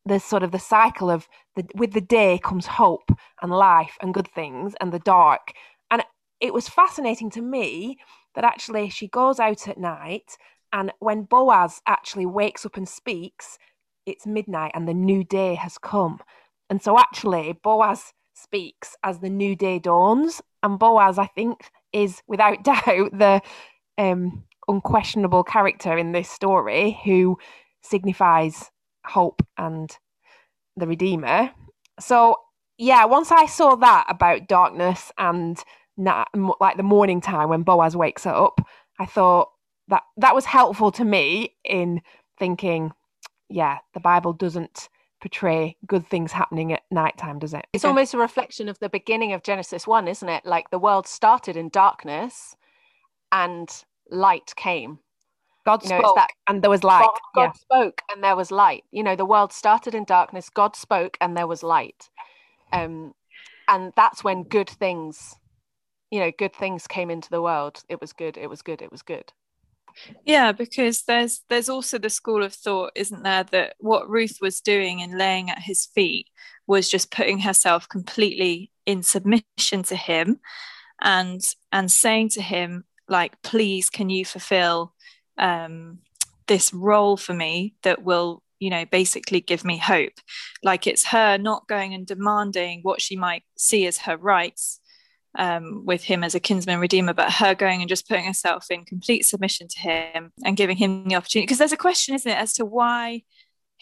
there's 0.06 0.24
sort 0.24 0.44
of 0.44 0.52
the 0.52 0.60
cycle 0.60 1.10
of 1.10 1.28
the 1.56 1.66
with 1.76 1.94
the 1.94 2.02
day 2.02 2.40
comes 2.44 2.66
hope 2.66 3.12
and 3.42 3.52
life 3.52 3.98
and 4.02 4.14
good 4.14 4.28
things 4.28 4.74
and 4.82 4.92
the 4.92 5.00
dark. 5.00 5.54
And 5.92 6.04
it 6.42 6.54
was 6.54 6.68
fascinating 6.68 7.30
to 7.32 7.42
me 7.42 8.00
that 8.36 8.44
actually 8.44 8.90
she 8.90 9.08
goes 9.08 9.40
out 9.40 9.68
at 9.68 9.78
night 9.78 10.38
and 10.72 10.92
when 11.00 11.24
Boaz 11.24 11.82
actually 11.88 12.26
wakes 12.26 12.66
up 12.66 12.78
and 12.78 12.90
speaks, 12.90 13.60
it's 14.08 14.26
midnight 14.26 14.72
and 14.74 14.88
the 14.88 14.94
new 14.94 15.24
day 15.24 15.54
has 15.54 15.78
come. 15.78 16.20
And 16.70 16.82
so 16.82 16.98
actually 16.98 17.54
Boaz 17.64 18.12
speaks 18.34 18.96
as 19.04 19.20
the 19.20 19.30
new 19.30 19.56
day 19.56 19.80
dawns. 19.80 20.42
And 20.62 20.80
Boaz, 20.80 21.18
I 21.18 21.28
think, 21.28 21.70
is 21.92 22.22
without 22.28 22.63
doubt 22.63 23.12
the 23.18 23.42
um, 23.98 24.44
unquestionable 24.68 25.44
character 25.44 25.98
in 25.98 26.12
this 26.12 26.30
story 26.30 27.00
who 27.04 27.38
signifies 27.82 28.72
hope 29.06 29.42
and 29.58 29.96
the 30.75 30.88
Redeemer. 30.88 31.52
So, 32.00 32.38
yeah, 32.78 33.06
once 33.06 33.32
I 33.32 33.46
saw 33.46 33.75
that 33.75 34.06
about 34.10 34.48
darkness 34.48 35.12
and 35.18 35.62
like 35.98 36.78
the 36.78 36.84
morning 36.84 37.22
time 37.22 37.50
when 37.50 37.62
Boaz 37.62 37.96
wakes 37.96 38.25
up, 38.25 38.60
I 39.00 39.06
thought 39.06 39.50
that 39.90 40.04
that 40.18 40.34
was 40.34 40.46
helpful 40.46 40.92
to 40.94 41.06
me 41.06 41.56
in 41.63 42.02
thinking, 42.40 42.92
yeah, 43.50 43.80
the 43.94 44.00
Bible 44.00 44.34
doesn't 44.34 44.90
portray 45.24 45.77
good 45.88 46.06
things 46.06 46.34
happening 46.34 46.74
at 46.74 46.82
night 46.92 47.18
time, 47.18 47.39
does 47.39 47.53
it? 47.53 47.65
It's 47.72 47.86
almost 47.86 48.13
a 48.13 48.18
reflection 48.18 48.68
of 48.68 48.77
the 48.80 48.89
beginning 48.89 49.32
of 49.32 49.42
Genesis 49.42 49.88
1, 49.88 50.10
isn't 50.10 50.27
it? 50.27 50.46
Like 50.46 50.70
the 50.70 50.77
world 50.77 51.08
started 51.08 51.56
in 51.56 51.70
darkness 51.70 52.58
and 53.32 53.70
light 54.10 54.53
came. 54.58 55.00
God 55.65 55.82
You 55.82 55.92
know, 55.92 56.00
spoke 56.00 56.15
that- 56.18 56.32
and 56.48 56.62
there 56.62 56.70
was 56.70 56.84
light. 56.84 57.06
God, 57.06 57.20
God 57.36 57.42
yeah. 57.42 57.51
spoke 57.53 58.01
and 58.13 58.22
there 58.22 58.36
was 58.36 58.51
light. 58.51 58.84
You 58.92 59.01
know, 59.01 59.15
the 59.15 59.24
world 59.24 59.53
started 59.53 59.96
in 59.96 60.03
darkness, 60.03 60.50
God 60.50 60.75
spoke 60.75 61.18
and 61.22 61.38
there 61.38 61.48
was 61.48 61.63
light. 61.63 62.10
Um, 62.74 63.13
and 63.70 63.94
that's 63.96 64.25
when 64.25 64.44
good 64.44 64.70
things, 64.70 65.36
you 66.12 66.20
know, 66.20 66.32
good 66.38 66.53
things 66.53 66.86
came 66.86 67.10
into 67.10 67.30
the 67.30 67.42
world. 67.42 67.82
It 67.88 68.01
was 68.01 68.12
good, 68.12 68.36
it 68.38 68.50
was 68.50 68.62
good, 68.62 68.82
it 68.82 68.92
was 68.92 69.03
good. 69.03 69.32
Yeah, 70.26 70.52
because 70.52 71.04
there's 71.04 71.42
there's 71.50 71.70
also 71.70 71.98
the 71.98 72.10
school 72.10 72.44
of 72.44 72.54
thought, 72.54 72.92
isn't 72.96 73.24
there, 73.24 73.44
that 73.46 73.76
what 73.80 74.10
Ruth 74.10 74.38
was 74.42 74.62
doing 74.62 75.00
in 75.00 75.18
laying 75.18 75.50
at 75.50 75.60
his 75.60 75.86
feet 75.86 76.28
was 76.68 76.90
just 76.90 77.12
putting 77.12 77.40
herself 77.40 77.88
completely 77.90 78.72
in 78.86 79.04
submission 79.04 79.84
to 79.84 79.96
him 79.96 80.40
and 81.02 81.42
and 81.72 81.92
saying 81.92 82.30
to 82.30 82.42
him, 82.42 82.86
like, 83.10 83.42
please 83.42 83.90
can 83.90 84.10
you 84.10 84.26
fulfill 84.26 84.94
um 85.38 86.00
this 86.48 86.74
role 86.74 87.18
for 87.18 87.34
me 87.34 87.76
that 87.84 88.04
will 88.04 88.44
you 88.60 88.70
know 88.70 88.86
basically 88.86 89.42
give 89.42 89.64
me 89.66 89.78
hope? 89.78 90.14
Like 90.64 90.88
it's 90.88 91.08
her 91.08 91.38
not 91.38 91.68
going 91.68 91.94
and 91.94 92.06
demanding 92.08 92.82
what 92.84 93.02
she 93.02 93.16
might 93.16 93.44
see 93.58 93.88
as 93.88 94.00
her 94.00 94.18
rights 94.18 94.80
um, 95.38 95.84
with 95.86 96.04
him 96.04 96.24
as 96.24 96.36
a 96.36 96.40
kinsman 96.40 96.80
redeemer, 96.80 97.13
but 97.13 97.32
her 97.32 97.56
going 97.56 97.82
and 97.82 97.90
just 97.90 98.08
putting 98.08 98.25
herself 98.25 98.68
in 98.70 98.86
complete 98.86 99.25
submission 99.25 99.68
to 99.68 99.80
him 99.80 100.32
and 100.44 100.58
giving 100.58 100.78
him 100.78 101.08
the 101.08 101.16
opportunity. 101.16 101.46
Because 101.46 101.58
there's 101.58 101.72
a 101.72 101.78
question, 101.78 102.16
isn't 102.16 102.32
it, 102.32 102.38
as 102.38 102.54
to 102.54 102.66
why 102.66 103.24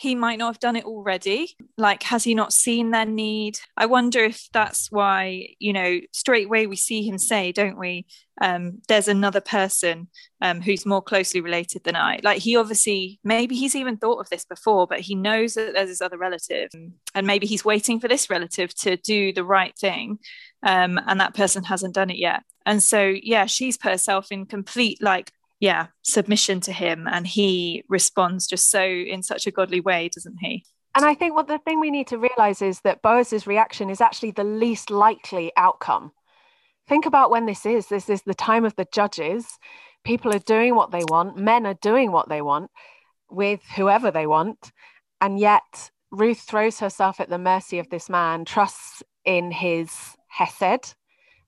he 0.02 0.16
might 0.16 0.40
not 0.40 0.48
have 0.48 0.60
done 0.60 0.76
it 0.76 0.86
already. 0.86 1.56
Like, 1.78 2.02
has 2.04 2.24
he 2.24 2.34
not 2.34 2.54
seen 2.54 2.90
their 2.90 3.06
need? 3.06 3.60
I 3.78 3.86
wonder 3.86 4.24
if 4.24 4.48
that's 4.52 4.92
why, 4.92 5.50
you 5.60 5.74
know, 5.74 6.00
straight 6.12 6.48
away 6.48 6.66
we 6.66 6.76
see 6.76 7.08
him 7.08 7.20
say, 7.20 7.52
don't 7.52 7.78
we? 7.78 8.08
Um, 8.42 8.82
there's 8.88 9.08
another 9.08 9.42
person 9.42 10.08
um, 10.42 10.60
who's 10.62 10.88
more 10.88 11.04
closely 11.04 11.40
related 11.40 11.84
than 11.84 11.96
I. 11.96 12.20
Like, 12.24 12.40
he 12.40 12.56
obviously, 12.56 13.20
maybe 13.24 13.56
he's 13.56 13.76
even 13.76 13.98
thought 13.98 14.20
of 14.20 14.30
this 14.30 14.44
before, 14.44 14.88
but 14.88 15.02
he 15.02 15.14
knows 15.14 15.54
that 15.54 15.74
there's 15.76 15.90
this 15.90 16.02
other 16.02 16.18
relative. 16.18 16.72
And 17.14 17.28
maybe 17.28 17.46
he's 17.46 17.64
waiting 17.64 18.00
for 18.00 18.08
this 18.08 18.28
relative 18.28 18.74
to 18.80 18.98
do 18.98 19.32
the 19.32 19.44
right 19.44 19.78
thing 19.78 20.18
um, 20.64 21.00
and 21.08 21.20
that 21.20 21.34
person 21.34 21.64
hasn't 21.64 21.96
done 21.96 22.10
it 22.10 22.18
yet. 22.18 22.44
And 22.66 22.82
so, 22.82 23.14
yeah, 23.22 23.46
she's 23.46 23.78
put 23.78 23.92
herself 23.92 24.32
in 24.32 24.46
complete, 24.46 25.02
like, 25.02 25.32
yeah, 25.60 25.88
submission 26.02 26.60
to 26.62 26.72
him, 26.72 27.08
and 27.08 27.28
he 27.28 27.84
responds 27.88 28.48
just 28.48 28.70
so 28.70 28.84
in 28.84 29.24
such 29.24 29.48
a 29.48 29.52
godly 29.52 29.80
way, 29.80 30.10
doesn't 30.10 30.38
he? 30.40 30.66
And 30.96 31.06
I 31.06 31.14
think 31.14 31.36
what 31.36 31.48
the 31.48 31.60
thing 31.60 31.80
we 31.80 31.92
need 31.92 32.08
to 32.08 32.18
realize 32.18 32.62
is 32.62 32.82
that 32.82 33.02
Boaz's 33.02 33.48
reaction 33.48 33.90
is 33.90 34.02
actually 34.02 34.32
the 34.32 34.44
least 34.44 34.90
likely 34.90 35.52
outcome. 35.56 36.12
Think 36.88 37.06
about 37.06 37.32
when 37.32 37.46
this 37.46 37.66
is. 37.66 37.88
This 37.88 38.10
is 38.10 38.24
the 38.24 38.34
time 38.34 38.66
of 38.66 38.76
the 38.76 38.88
judges. 38.92 39.48
People 40.04 40.34
are 40.36 40.40
doing 40.40 40.76
what 40.76 40.92
they 40.92 41.04
want, 41.08 41.38
men 41.38 41.66
are 41.66 41.76
doing 41.76 42.12
what 42.12 42.28
they 42.28 42.42
want 42.42 42.72
with 43.30 43.62
whoever 43.76 44.12
they 44.12 44.28
want. 44.28 44.72
And 45.22 45.40
yet, 45.40 45.92
Ruth 46.12 46.42
throws 46.42 46.80
herself 46.80 47.20
at 47.20 47.30
the 47.30 47.38
mercy 47.38 47.80
of 47.80 47.90
this 47.90 48.10
man, 48.10 48.44
trusts 48.44 49.04
in 49.24 49.52
his 49.52 50.16
Hesed 50.32 50.96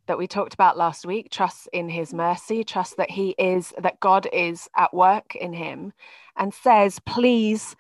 that 0.08 0.18
we 0.18 0.28
talked 0.28 0.54
about 0.54 0.78
last 0.78 1.06
week, 1.06 1.30
trust 1.32 1.70
in 1.72 1.90
his 1.90 2.14
mercy, 2.14 2.64
trust 2.64 2.98
that 2.98 3.10
he 3.10 3.36
is, 3.38 3.74
that 3.82 4.00
God 4.00 4.28
is 4.34 4.70
at 4.76 4.94
work 4.94 5.36
in 5.36 5.54
him, 5.54 5.94
and 6.36 6.54
says, 6.54 7.00
Please, 7.06 7.76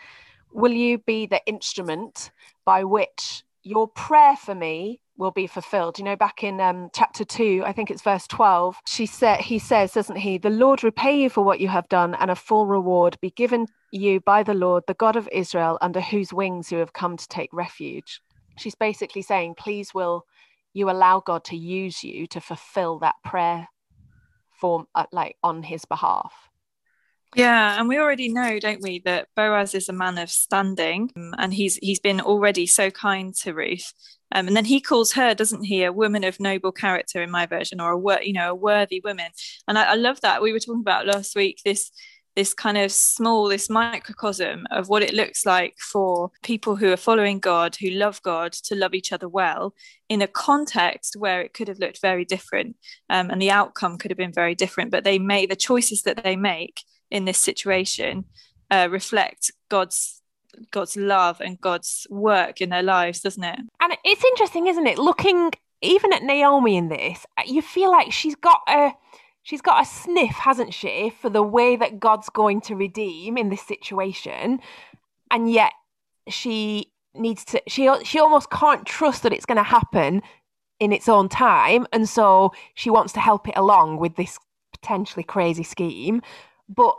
will 0.51 0.72
you 0.72 1.00
be 1.00 1.25
the 1.25 1.41
instrument 1.45 2.31
by 2.65 2.83
which 2.83 3.43
your 3.63 3.88
prayer 3.88 4.36
for 4.38 4.55
me 4.55 5.01
will 5.17 5.31
be 5.31 5.48
fulfilled? 5.48 6.00
You 6.00 6.05
know 6.05 6.15
back 6.15 6.43
in 6.43 6.62
um, 6.62 6.89
chapter 6.93 7.24
2 7.24 7.63
i 7.65 7.72
think 7.72 7.91
it's 7.91 8.01
verse 8.01 8.27
12 8.27 8.77
she 8.88 9.05
said 9.05 9.39
he 9.39 9.60
says 9.60 9.93
doesn't 9.93 10.15
he 10.15 10.38
the 10.38 10.50
lord 10.50 10.83
repay 10.83 11.22
you 11.22 11.29
for 11.29 11.43
what 11.43 11.60
you 11.60 11.67
have 11.67 11.88
done 11.89 12.15
and 12.15 12.31
a 12.31 12.36
full 12.36 12.65
reward 12.65 13.17
be 13.22 13.29
given 13.31 13.67
you 13.91 14.19
by 14.22 14.43
the 14.43 14.53
lord 14.53 14.83
the 14.88 14.93
god 14.95 15.15
of 15.15 15.29
israel 15.31 15.77
under 15.81 16.01
whose 16.01 16.33
wings 16.33 16.72
you 16.72 16.79
have 16.79 16.93
come 16.93 17.15
to 17.17 17.27
take 17.27 17.51
refuge. 17.53 18.22
She's 18.57 18.75
basically 18.75 19.22
saying 19.22 19.55
please 19.57 19.93
will 19.93 20.25
you 20.74 20.89
allow 20.89 21.20
god 21.20 21.44
to 21.46 21.56
use 21.56 22.03
you 22.03 22.27
to 22.27 22.42
fulfill 22.42 23.00
that 23.00 23.15
prayer 23.24 23.68
form 24.60 24.86
uh, 24.96 25.06
like 25.12 25.36
on 25.44 25.63
his 25.63 25.86
behalf. 25.86 26.34
Yeah, 27.36 27.80
and 27.80 27.89
we 27.89 27.98
already 27.98 28.30
know, 28.30 28.60
don't 28.60 28.82
we, 28.82 29.00
that 29.06 29.27
Boaz 29.36 29.74
is 29.74 29.89
a 29.89 29.94
man 29.94 30.20
of 30.20 30.30
standing, 30.30 31.12
um, 31.15 31.34
and 31.39 31.53
he's 31.53 31.77
he's 31.77 32.00
been 32.00 32.22
already 32.22 32.68
so 32.68 32.92
kind 32.92 33.34
to 33.38 33.53
Ruth, 33.53 33.92
um, 34.32 34.48
and 34.48 34.56
then 34.56 34.65
he 34.65 34.80
calls 34.80 35.13
her, 35.13 35.34
doesn't 35.34 35.63
he, 35.63 35.84
a 35.84 35.92
woman 35.92 36.24
of 36.24 36.39
noble 36.39 36.72
character 36.72 37.24
in 37.24 37.32
my 37.32 37.48
version, 37.48 37.82
or 37.82 37.92
a 37.92 37.98
wor- 37.98 38.22
you 38.22 38.34
know 38.34 38.51
a 38.51 38.56
worthy 38.56 39.01
woman, 39.03 39.32
and 39.68 39.80
I, 39.80 39.94
I 39.94 39.96
love 39.96 40.22
that. 40.22 40.44
We 40.44 40.53
were 40.53 40.60
talking 40.60 40.82
about 40.82 41.08
last 41.08 41.36
week 41.36 41.60
this 41.65 41.92
this 42.36 42.54
kind 42.54 42.78
of 42.78 42.92
small, 42.92 43.48
this 43.48 43.70
microcosm 43.70 44.66
of 44.72 44.90
what 44.90 45.04
it 45.04 45.13
looks 45.13 45.46
like 45.46 45.75
for 45.80 46.32
people 46.42 46.75
who 46.75 46.92
are 46.92 46.98
following 46.98 47.40
God, 47.40 47.75
who 47.75 47.90
love 47.90 48.22
God, 48.24 48.54
to 48.54 48.75
love 48.75 48.94
each 48.94 49.12
other 49.12 49.30
well 49.30 49.74
in 50.10 50.22
a 50.22 50.28
context 50.28 51.16
where 51.16 51.42
it 51.42 51.54
could 51.54 51.68
have 51.68 51.80
looked 51.80 52.02
very 52.02 52.25
different, 52.25 52.75
um, 53.10 53.30
and 53.30 53.42
the 53.42 53.52
outcome 53.52 53.98
could 53.98 54.12
have 54.12 54.18
been 54.18 54.34
very 54.34 54.56
different. 54.56 54.92
But 54.92 55.04
they 55.04 55.20
make 55.20 55.50
the 55.50 55.56
choices 55.56 56.04
that 56.04 56.24
they 56.24 56.36
make 56.36 56.84
in 57.12 57.25
this 57.25 57.38
situation 57.38 58.25
uh, 58.72 58.88
reflect 58.90 59.52
God's 59.70 60.20
God's 60.70 60.96
love 60.96 61.42
and 61.42 61.60
God's 61.60 62.06
work 62.12 62.62
in 62.62 62.70
their 62.70 62.84
lives, 62.84 63.22
doesn't 63.22 63.44
it? 63.44 63.60
And 63.80 63.98
it's 64.04 64.24
interesting, 64.24 64.68
isn't 64.68 64.86
it? 64.86 65.00
Looking 65.00 65.52
even 65.82 66.13
at 66.13 66.24
Naomi 66.24 66.78
in 66.78 66.90
this, 66.90 67.25
you 67.46 67.62
feel 67.62 67.92
like 67.92 68.12
she's 68.12 68.36
got 68.36 68.62
a 68.68 68.94
she's 69.43 69.62
got 69.62 69.83
a 69.83 69.85
sniff, 69.85 70.31
hasn't 70.31 70.73
she, 70.73 71.12
for 71.21 71.29
the 71.29 71.43
way 71.43 71.75
that 71.75 72.00
God's 72.00 72.29
going 72.29 72.62
to 72.62 72.75
redeem 72.75 73.38
in 73.38 73.50
this 73.50 73.62
situation, 73.62 74.59
and 75.29 75.51
yet 75.51 75.73
she 76.27 76.91
needs 77.13 77.45
to 77.45 77.62
she 77.67 77.89
she 78.03 78.19
almost 78.19 78.50
can't 78.50 78.88
trust 78.88 79.21
that 79.21 79.33
it's 79.33 79.45
going 79.45 79.57
to 79.57 79.63
happen 79.63 80.23
in 80.79 80.91
its 80.91 81.07
own 81.07 81.29
time, 81.29 81.85
and 81.93 82.09
so 82.09 82.51
she 82.73 82.89
wants 82.89 83.13
to 83.13 83.19
help 83.19 83.47
it 83.47 83.57
along 83.57 83.97
with 83.97 84.15
this 84.15 84.39
potentially 84.71 85.23
crazy 85.23 85.63
scheme. 85.63 86.21
But 86.67 86.95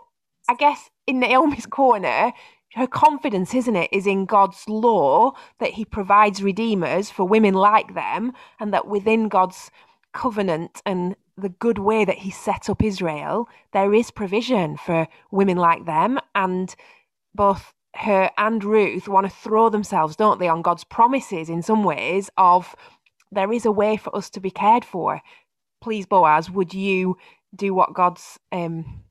I 0.49 0.55
guess 0.55 0.91
in 1.07 1.21
Naomi's 1.21 1.67
corner, 1.67 2.33
her 2.75 2.87
confidence, 2.87 3.55
isn't 3.55 3.77
it, 3.77 3.91
is 3.93 4.07
in 4.07 4.27
God's 4.27 4.69
law 4.69 5.33
that 5.59 5.71
He 5.73 5.85
provides 5.85 6.43
redeemers 6.43 7.11
for 7.11 7.25
women 7.25 7.55
like 7.55 7.95
them, 7.95 8.33
and 8.61 8.73
that 8.73 8.87
within 8.87 9.29
God's 9.29 9.71
covenant 10.13 10.81
and 10.87 11.17
the 11.37 11.49
good 11.49 11.79
way 11.79 12.05
that 12.05 12.19
He 12.19 12.31
set 12.31 12.69
up 12.69 12.83
Israel, 12.83 13.49
there 13.73 13.93
is 13.93 14.11
provision 14.11 14.77
for 14.77 15.09
women 15.31 15.57
like 15.57 15.85
them. 15.87 16.19
And 16.35 16.75
both 17.35 17.75
her 17.97 18.31
and 18.37 18.63
Ruth 18.63 19.09
want 19.09 19.27
to 19.27 19.35
throw 19.35 19.69
themselves, 19.69 20.17
don't 20.17 20.39
they, 20.39 20.49
on 20.49 20.63
God's 20.63 20.85
promises 20.85 21.49
in 21.49 21.63
some 21.63 21.85
ways 21.85 22.31
of 22.37 22.75
there 23.31 23.53
is 23.53 23.67
a 23.67 23.73
way 23.73 23.97
for 23.97 24.15
us 24.15 24.31
to 24.31 24.41
be 24.41 24.51
cared 24.51 24.85
for. 24.85 25.21
Please, 25.81 26.07
Boaz, 26.07 26.51
would 26.51 26.73
you 26.73 27.17
do 27.55 27.75
what 27.75 27.95
God's 27.95 28.39
um, 28.53 29.05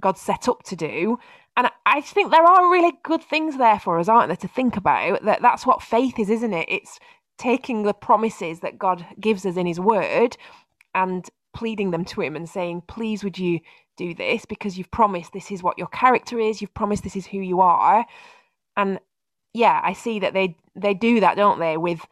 God's 0.00 0.20
set 0.20 0.48
up 0.48 0.62
to 0.64 0.76
do? 0.76 1.18
And 1.56 1.70
I 1.86 2.00
think 2.00 2.30
there 2.30 2.44
are 2.44 2.70
really 2.70 2.92
good 3.04 3.22
things 3.22 3.56
there 3.56 3.78
for 3.78 3.98
us, 3.98 4.08
aren't 4.08 4.28
there, 4.28 4.36
to 4.36 4.48
think 4.48 4.76
about? 4.76 5.24
That 5.24 5.42
that's 5.42 5.66
what 5.66 5.82
faith 5.82 6.18
is, 6.18 6.30
isn't 6.30 6.52
it? 6.52 6.66
It's 6.68 6.98
taking 7.38 7.82
the 7.82 7.94
promises 7.94 8.60
that 8.60 8.78
God 8.78 9.06
gives 9.20 9.46
us 9.46 9.56
in 9.56 9.66
His 9.66 9.80
Word 9.80 10.36
and 10.94 11.28
pleading 11.54 11.90
them 11.90 12.04
to 12.06 12.20
Him 12.20 12.36
and 12.36 12.48
saying, 12.48 12.82
"Please, 12.86 13.24
would 13.24 13.38
you 13.38 13.60
do 13.96 14.14
this? 14.14 14.44
Because 14.44 14.76
you've 14.76 14.90
promised 14.90 15.32
this 15.32 15.50
is 15.50 15.62
what 15.62 15.78
your 15.78 15.86
character 15.88 16.38
is. 16.38 16.60
You've 16.60 16.74
promised 16.74 17.04
this 17.04 17.16
is 17.16 17.26
who 17.26 17.38
you 17.38 17.60
are." 17.60 18.04
And 18.76 18.98
yeah, 19.52 19.80
I 19.82 19.92
see 19.92 20.18
that 20.20 20.34
they 20.34 20.56
they 20.74 20.94
do 20.94 21.20
that, 21.20 21.36
don't 21.36 21.60
they, 21.60 21.76
with 21.76 22.04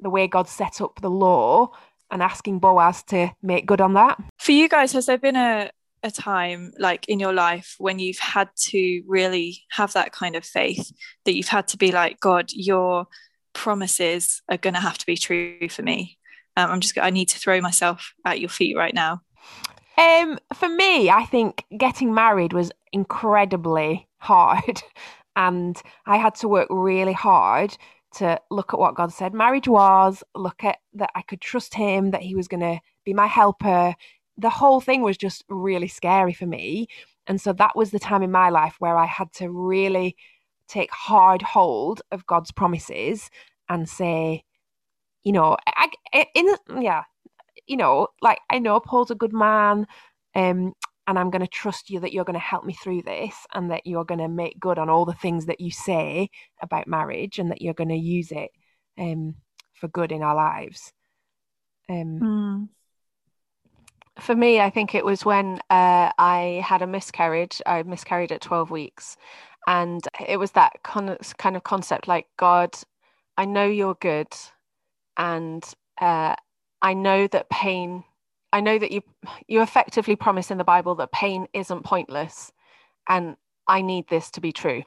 the 0.00 0.10
way 0.10 0.26
God 0.26 0.48
set 0.48 0.80
up 0.80 1.00
the 1.00 1.10
law 1.10 1.70
and 2.10 2.22
asking 2.22 2.60
Boaz 2.60 3.02
to 3.04 3.30
make 3.42 3.66
good 3.66 3.80
on 3.80 3.94
that. 3.94 4.18
For 4.38 4.52
you 4.52 4.68
guys, 4.68 4.92
has 4.92 5.06
there 5.06 5.18
been 5.18 5.36
a 5.36 5.70
a 6.02 6.10
time 6.10 6.72
like 6.78 7.08
in 7.08 7.18
your 7.18 7.32
life 7.32 7.74
when 7.78 7.98
you've 7.98 8.18
had 8.18 8.48
to 8.56 9.02
really 9.06 9.64
have 9.70 9.92
that 9.94 10.12
kind 10.12 10.36
of 10.36 10.44
faith 10.44 10.92
that 11.24 11.34
you've 11.34 11.48
had 11.48 11.66
to 11.66 11.76
be 11.76 11.90
like 11.90 12.20
god 12.20 12.50
your 12.52 13.06
promises 13.52 14.42
are 14.48 14.58
going 14.58 14.74
to 14.74 14.80
have 14.80 14.98
to 14.98 15.06
be 15.06 15.16
true 15.16 15.68
for 15.68 15.82
me 15.82 16.18
um, 16.56 16.70
i'm 16.70 16.80
just 16.80 16.96
i 16.98 17.10
need 17.10 17.28
to 17.28 17.38
throw 17.38 17.60
myself 17.60 18.14
at 18.24 18.40
your 18.40 18.48
feet 18.50 18.76
right 18.76 18.94
now 18.94 19.20
Um, 19.98 20.38
for 20.54 20.68
me, 20.68 21.08
I 21.08 21.24
think 21.24 21.64
getting 21.78 22.12
married 22.12 22.52
was 22.52 22.70
incredibly 22.92 24.06
hard, 24.18 24.82
and 25.36 25.80
I 26.04 26.18
had 26.18 26.34
to 26.36 26.48
work 26.48 26.68
really 26.70 27.14
hard 27.14 27.76
to 28.16 28.40
look 28.50 28.72
at 28.72 28.80
what 28.80 28.94
God 28.94 29.12
said 29.12 29.34
marriage 29.34 29.68
was, 29.68 30.22
look 30.34 30.64
at 30.64 30.78
that 30.94 31.10
I 31.14 31.22
could 31.22 31.40
trust 31.40 31.74
Him, 31.74 32.10
that 32.12 32.22
He 32.22 32.34
was 32.34 32.48
going 32.48 32.60
to 32.60 32.80
be 33.04 33.12
my 33.14 33.26
helper. 33.26 33.94
The 34.38 34.50
whole 34.50 34.80
thing 34.80 35.02
was 35.02 35.16
just 35.16 35.44
really 35.48 35.88
scary 35.88 36.32
for 36.32 36.46
me. 36.46 36.88
And 37.26 37.40
so 37.40 37.52
that 37.54 37.74
was 37.76 37.90
the 37.90 37.98
time 37.98 38.22
in 38.22 38.30
my 38.30 38.50
life 38.50 38.76
where 38.78 38.96
I 38.96 39.06
had 39.06 39.32
to 39.34 39.50
really 39.50 40.16
take 40.68 40.90
hard 40.92 41.42
hold 41.42 42.02
of 42.12 42.26
God's 42.26 42.52
promises 42.52 43.30
and 43.68 43.88
say, 43.88 44.44
you 45.26 45.32
know, 45.32 45.56
I, 45.66 45.88
in 46.36 46.54
yeah, 46.80 47.02
you 47.66 47.76
know, 47.76 48.06
like 48.22 48.38
I 48.48 48.60
know 48.60 48.78
Paul's 48.78 49.10
a 49.10 49.16
good 49.16 49.32
man, 49.32 49.88
um, 50.36 50.72
and 51.08 51.18
I'm 51.18 51.30
going 51.30 51.42
to 51.42 51.48
trust 51.48 51.90
you 51.90 51.98
that 51.98 52.12
you're 52.12 52.24
going 52.24 52.34
to 52.34 52.38
help 52.38 52.64
me 52.64 52.74
through 52.74 53.02
this, 53.02 53.34
and 53.52 53.72
that 53.72 53.88
you're 53.88 54.04
going 54.04 54.20
to 54.20 54.28
make 54.28 54.60
good 54.60 54.78
on 54.78 54.88
all 54.88 55.04
the 55.04 55.14
things 55.14 55.46
that 55.46 55.60
you 55.60 55.72
say 55.72 56.30
about 56.62 56.86
marriage, 56.86 57.40
and 57.40 57.50
that 57.50 57.60
you're 57.60 57.74
going 57.74 57.88
to 57.88 57.96
use 57.96 58.30
it 58.30 58.52
um, 58.98 59.34
for 59.74 59.88
good 59.88 60.12
in 60.12 60.22
our 60.22 60.36
lives. 60.36 60.92
Um, 61.88 62.20
Mm. 62.20 62.68
For 64.20 64.36
me, 64.36 64.60
I 64.60 64.70
think 64.70 64.94
it 64.94 65.04
was 65.04 65.24
when 65.24 65.58
uh, 65.70 66.12
I 66.18 66.64
had 66.64 66.82
a 66.82 66.86
miscarriage. 66.86 67.60
I 67.66 67.82
miscarried 67.82 68.30
at 68.30 68.42
12 68.42 68.70
weeks. 68.70 69.16
And 69.66 70.06
it 70.26 70.38
was 70.38 70.52
that 70.52 70.84
con- 70.84 71.18
kind 71.36 71.56
of 71.56 71.64
concept 71.64 72.06
like, 72.06 72.26
God, 72.38 72.74
I 73.36 73.44
know 73.44 73.66
you're 73.66 73.96
good. 73.96 74.28
And 75.16 75.64
uh, 76.00 76.36
I 76.82 76.94
know 76.94 77.26
that 77.28 77.50
pain, 77.50 78.04
I 78.52 78.60
know 78.60 78.78
that 78.78 78.92
you, 78.92 79.02
you 79.48 79.62
effectively 79.62 80.16
promise 80.16 80.50
in 80.50 80.58
the 80.58 80.64
Bible 80.64 80.94
that 80.96 81.12
pain 81.12 81.46
isn't 81.52 81.84
pointless. 81.84 82.52
And 83.08 83.36
I 83.66 83.82
need 83.82 84.08
this 84.08 84.30
to 84.32 84.40
be 84.40 84.52
true. 84.52 84.82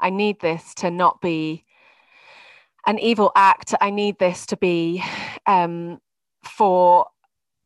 I 0.00 0.10
need 0.10 0.40
this 0.40 0.74
to 0.76 0.90
not 0.90 1.20
be 1.20 1.64
an 2.86 2.98
evil 2.98 3.32
act. 3.36 3.74
I 3.80 3.90
need 3.90 4.18
this 4.18 4.46
to 4.46 4.56
be 4.56 5.04
um, 5.46 6.00
for 6.42 7.06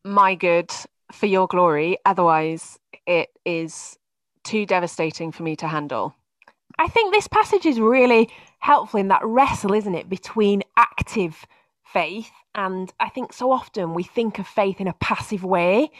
my 0.04 0.34
good, 0.34 0.70
for 1.12 1.26
your 1.26 1.46
glory. 1.46 1.98
Otherwise, 2.04 2.78
it 3.06 3.28
is 3.44 3.98
too 4.44 4.66
devastating 4.66 5.30
for 5.30 5.42
me 5.42 5.56
to 5.56 5.68
handle. 5.68 6.14
I 6.78 6.88
think 6.88 7.12
this 7.12 7.28
passage 7.28 7.66
is 7.66 7.78
really 7.78 8.30
helpful 8.58 8.98
in 8.98 9.08
that 9.08 9.24
wrestle, 9.24 9.74
isn't 9.74 9.94
it, 9.94 10.08
between 10.08 10.62
active 10.76 11.46
faith 11.92 12.30
and 12.54 12.92
I 13.00 13.08
think 13.08 13.32
so 13.32 13.50
often 13.50 13.94
we 13.94 14.02
think 14.02 14.38
of 14.38 14.46
faith 14.46 14.80
in 14.80 14.88
a 14.88 14.94
passive 14.94 15.44
way. 15.44 15.90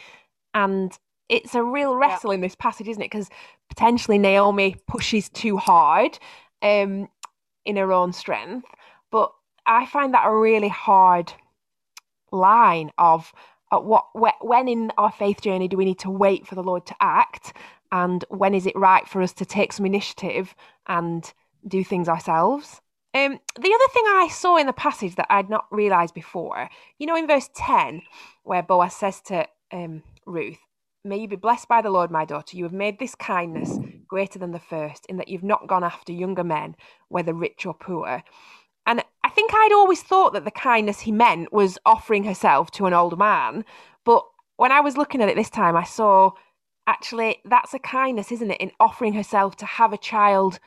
And 0.55 0.97
it's 1.29 1.55
a 1.55 1.63
real 1.63 1.97
wrestle 1.97 2.31
in 2.31 2.43
this 2.43 2.55
passage, 2.55 2.89
isn't 2.89 3.03
it? 3.03 3.11
Because 3.11 3.31
potentially 3.71 4.19
Naomi 4.19 4.77
pushes 4.87 5.31
too 5.31 5.57
hard 5.57 6.19
um, 6.61 7.09
in 7.65 7.77
her 7.77 7.93
own 7.93 8.13
strength. 8.13 8.67
But 9.11 9.33
I 9.67 9.87
find 9.87 10.13
that 10.13 10.27
a 10.27 10.37
really 10.37 10.69
hard 10.69 11.33
line 12.31 12.91
of 12.99 13.33
uh, 13.71 13.81
what 13.81 14.07
wh- 14.15 14.45
when 14.45 14.69
in 14.69 14.93
our 14.99 15.11
faith 15.11 15.41
journey 15.41 15.69
do 15.69 15.79
we 15.79 15.87
need 15.87 16.01
to 16.01 16.11
wait 16.11 16.47
for 16.47 16.55
the 16.55 16.63
Lord 16.63 16.85
to 16.87 16.95
act, 17.01 17.55
and 17.91 18.25
when 18.29 18.55
is 18.55 18.67
it 18.67 18.77
right 18.77 19.09
for 19.09 19.23
us 19.23 19.33
to 19.35 19.47
take 19.47 19.73
some 19.73 19.87
initiative 19.87 20.55
and 20.87 21.33
do 21.67 21.83
things 21.83 22.09
ourselves? 22.09 22.82
Um, 23.15 23.39
the 23.61 23.75
other 23.75 23.93
thing 23.93 24.05
I 24.07 24.29
saw 24.33 24.57
in 24.57 24.67
the 24.67 24.73
passage 24.73 25.17
that 25.17 25.27
I'd 25.29 25.51
not 25.51 25.67
realised 25.71 26.15
before, 26.15 26.71
you 26.99 27.07
know, 27.07 27.17
in 27.17 27.27
verse 27.27 27.51
10, 27.55 28.03
where 28.43 28.63
Boaz 28.63 28.95
says 28.95 29.21
to 29.23 29.47
um, 29.71 30.03
Ruth, 30.27 30.59
May 31.05 31.19
you 31.19 31.29
be 31.29 31.37
blessed 31.37 31.69
by 31.69 31.83
the 31.83 31.91
Lord, 31.91 32.13
my 32.13 32.25
daughter. 32.25 32.57
You 32.57 32.63
have 32.65 32.73
made 32.73 32.99
this 32.99 33.17
kindness 33.17 33.79
greater 34.07 34.39
than 34.39 34.53
the 34.53 34.61
first, 34.61 35.05
in 35.07 35.17
that 35.17 35.29
you've 35.29 35.43
not 35.43 35.67
gone 35.67 35.83
after 35.83 36.13
younger 36.13 36.45
men, 36.45 36.77
whether 37.09 37.35
rich 37.35 37.67
or 37.67 37.75
poor. 37.75 38.23
And 38.87 39.03
I 39.25 39.29
think 39.31 39.51
I'd 39.53 39.73
always 39.73 40.03
thought 40.03 40.33
that 40.33 40.45
the 40.45 40.51
kindness 40.51 41.01
he 41.01 41.13
meant 41.13 41.53
was 41.53 41.79
offering 41.85 42.25
herself 42.25 42.71
to 42.73 42.87
an 42.87 42.95
older 42.95 43.17
man. 43.17 43.65
But 44.05 44.25
when 44.57 44.71
I 44.73 44.81
was 44.81 44.97
looking 44.97 45.21
at 45.21 45.29
it 45.29 45.37
this 45.37 45.51
time, 45.51 45.77
I 45.77 45.85
saw 45.85 46.33
actually 46.87 47.39
that's 47.45 47.75
a 47.75 47.79
kindness, 47.79 48.31
isn't 48.31 48.51
it, 48.53 48.61
in 48.61 48.71
offering 48.79 49.15
herself 49.15 49.57
to 49.57 49.67
have 49.67 49.93
a 49.93 49.99
child 49.99 50.61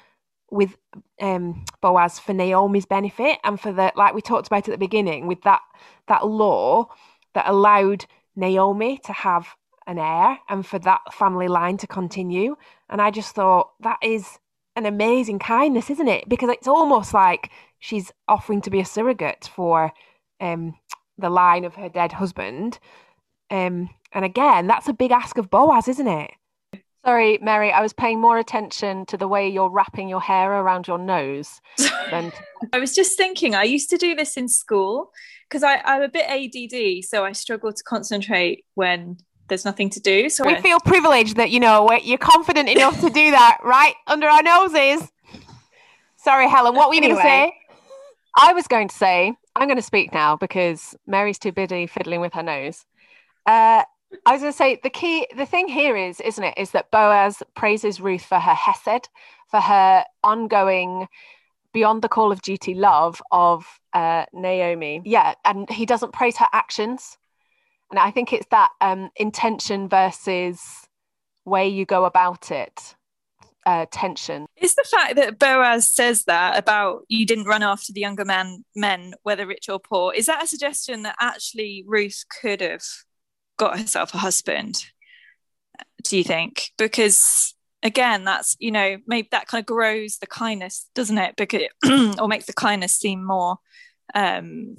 with 0.51 0.77
um, 1.21 1.65
Boaz 1.81 2.19
for 2.19 2.33
Naomi's 2.33 2.85
benefit 2.85 3.39
and 3.43 3.59
for 3.59 3.71
the 3.71 3.91
like 3.95 4.13
we 4.13 4.21
talked 4.21 4.47
about 4.47 4.67
at 4.67 4.71
the 4.71 4.77
beginning 4.77 5.27
with 5.27 5.41
that 5.41 5.61
that 6.07 6.27
law 6.27 6.87
that 7.33 7.47
allowed 7.47 8.05
Naomi 8.35 8.99
to 9.05 9.13
have 9.13 9.55
an 9.87 9.99
heir 9.99 10.39
and 10.49 10.65
for 10.65 10.79
that 10.79 11.01
family 11.13 11.47
line 11.47 11.77
to 11.77 11.87
continue. 11.87 12.55
And 12.89 13.01
I 13.01 13.11
just 13.11 13.35
thought 13.35 13.71
that 13.81 13.97
is 14.01 14.39
an 14.75 14.85
amazing 14.85 15.39
kindness, 15.39 15.89
isn't 15.89 16.07
it? 16.07 16.27
Because 16.27 16.49
it's 16.49 16.67
almost 16.67 17.13
like 17.13 17.51
she's 17.79 18.11
offering 18.27 18.61
to 18.61 18.69
be 18.69 18.79
a 18.79 18.85
surrogate 18.85 19.49
for 19.53 19.93
um, 20.41 20.75
the 21.17 21.29
line 21.29 21.63
of 21.65 21.75
her 21.75 21.89
dead 21.89 22.13
husband. 22.13 22.79
Um, 23.49 23.89
and 24.11 24.25
again, 24.25 24.67
that's 24.67 24.87
a 24.87 24.93
big 24.93 25.11
ask 25.11 25.37
of 25.37 25.49
Boaz, 25.49 25.87
isn't 25.87 26.07
it? 26.07 26.31
Sorry, 27.05 27.37
Mary, 27.39 27.71
I 27.71 27.81
was 27.81 27.93
paying 27.93 28.19
more 28.19 28.39
attention 28.39 29.05
to 29.07 29.17
the 29.17 29.27
way 29.27 29.47
you're 29.47 29.69
wrapping 29.69 30.09
your 30.09 30.21
hair 30.21 30.51
around 30.51 30.87
your 30.87 30.97
nose 30.97 31.61
than 32.09 32.31
I 32.73 32.79
was 32.79 32.95
just 32.95 33.15
thinking, 33.15 33.53
I 33.53 33.63
used 33.63 33.91
to 33.91 33.97
do 33.97 34.15
this 34.15 34.37
in 34.37 34.47
school 34.47 35.11
because 35.47 35.61
I'm 35.63 36.01
a 36.01 36.09
bit 36.09 36.25
ADD, 36.27 37.03
so 37.05 37.23
I 37.23 37.33
struggle 37.33 37.71
to 37.71 37.83
concentrate 37.83 38.65
when 38.73 39.17
there's 39.49 39.65
nothing 39.65 39.91
to 39.91 39.99
do. 39.99 40.29
So 40.29 40.45
We 40.45 40.55
I- 40.55 40.61
feel 40.61 40.79
privileged 40.79 41.35
that, 41.35 41.51
you 41.51 41.59
know, 41.59 41.91
you're 41.93 42.17
confident 42.17 42.69
enough 42.69 42.99
to 43.01 43.11
do 43.11 43.29
that 43.39 43.59
right 43.63 43.93
under 44.07 44.27
our 44.27 44.41
noses. 44.41 45.07
Sorry, 46.17 46.49
Helen, 46.49 46.73
what 46.73 46.89
were 46.89 46.95
you 46.95 47.01
going 47.01 47.15
to 47.15 47.21
say? 47.21 47.53
I 48.35 48.53
was 48.53 48.67
going 48.67 48.87
to 48.87 48.95
say, 48.95 49.33
I'm 49.55 49.67
going 49.67 49.77
to 49.77 49.83
speak 49.83 50.11
now 50.11 50.37
because 50.37 50.95
Mary's 51.05 51.37
too 51.37 51.51
busy 51.51 51.85
fiddling 51.85 52.19
with 52.19 52.33
her 52.33 52.41
nose. 52.41 52.83
Uh, 53.45 53.83
I 54.25 54.33
was 54.33 54.41
going 54.41 54.51
to 54.53 54.57
say 54.57 54.79
the 54.81 54.89
key, 54.89 55.27
the 55.35 55.45
thing 55.45 55.67
here 55.67 55.95
is, 55.95 56.19
isn't 56.21 56.43
it, 56.43 56.57
is 56.57 56.71
that 56.71 56.91
Boaz 56.91 57.41
praises 57.55 58.01
Ruth 58.01 58.23
for 58.23 58.39
her 58.39 58.53
hesed, 58.53 59.09
for 59.49 59.59
her 59.59 60.03
ongoing, 60.23 61.07
beyond 61.73 62.01
the 62.01 62.09
call 62.09 62.31
of 62.31 62.41
duty 62.41 62.73
love 62.73 63.21
of 63.31 63.65
uh, 63.93 64.25
Naomi. 64.33 65.01
Yeah, 65.03 65.33
and 65.43 65.69
he 65.69 65.85
doesn't 65.85 66.13
praise 66.13 66.37
her 66.37 66.47
actions. 66.53 67.17
And 67.91 67.99
I 67.99 68.11
think 68.11 68.33
it's 68.33 68.47
that 68.51 68.71
um, 68.81 69.09
intention 69.15 69.89
versus 69.89 70.87
way 71.45 71.67
you 71.67 71.85
go 71.85 72.05
about 72.05 72.49
it, 72.49 72.95
uh, 73.65 73.85
tension. 73.91 74.45
It's 74.55 74.75
the 74.75 74.87
fact 74.89 75.17
that 75.17 75.37
Boaz 75.37 75.91
says 75.91 76.23
that 76.25 76.57
about 76.57 77.03
you 77.07 77.25
didn't 77.25 77.45
run 77.45 77.61
after 77.61 77.93
the 77.93 78.01
younger 78.01 78.25
man 78.25 78.63
men, 78.75 79.13
whether 79.23 79.45
rich 79.45 79.69
or 79.69 79.79
poor. 79.79 80.13
Is 80.13 80.25
that 80.25 80.43
a 80.43 80.47
suggestion 80.47 81.03
that 81.03 81.15
actually 81.19 81.83
Ruth 81.85 82.23
could 82.41 82.61
have 82.61 82.83
got 83.57 83.79
herself 83.79 84.13
a 84.13 84.17
husband? 84.17 84.85
Do 86.03 86.17
you 86.17 86.23
think? 86.23 86.71
Because 86.77 87.55
again, 87.83 88.23
that's 88.23 88.55
you 88.59 88.71
know 88.71 88.97
maybe 89.07 89.27
that 89.31 89.47
kind 89.47 89.61
of 89.61 89.65
grows 89.65 90.17
the 90.17 90.27
kindness, 90.27 90.89
doesn't 90.95 91.17
it? 91.17 91.35
Because 91.35 91.63
or 92.19 92.27
makes 92.27 92.45
the 92.45 92.53
kindness 92.53 92.95
seem 92.95 93.23
more 93.23 93.57
um, 94.13 94.75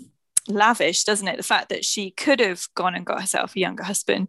lavish, 0.49 1.05
doesn't 1.05 1.29
it? 1.29 1.37
The 1.37 1.43
fact 1.43 1.71
that 1.71 1.85
she 1.85 2.11
could 2.11 2.41
have 2.41 2.67
gone 2.75 2.95
and 2.95 3.07
got 3.07 3.21
herself 3.21 3.57
a 3.57 3.61
younger 3.61 3.85
husband, 3.85 4.29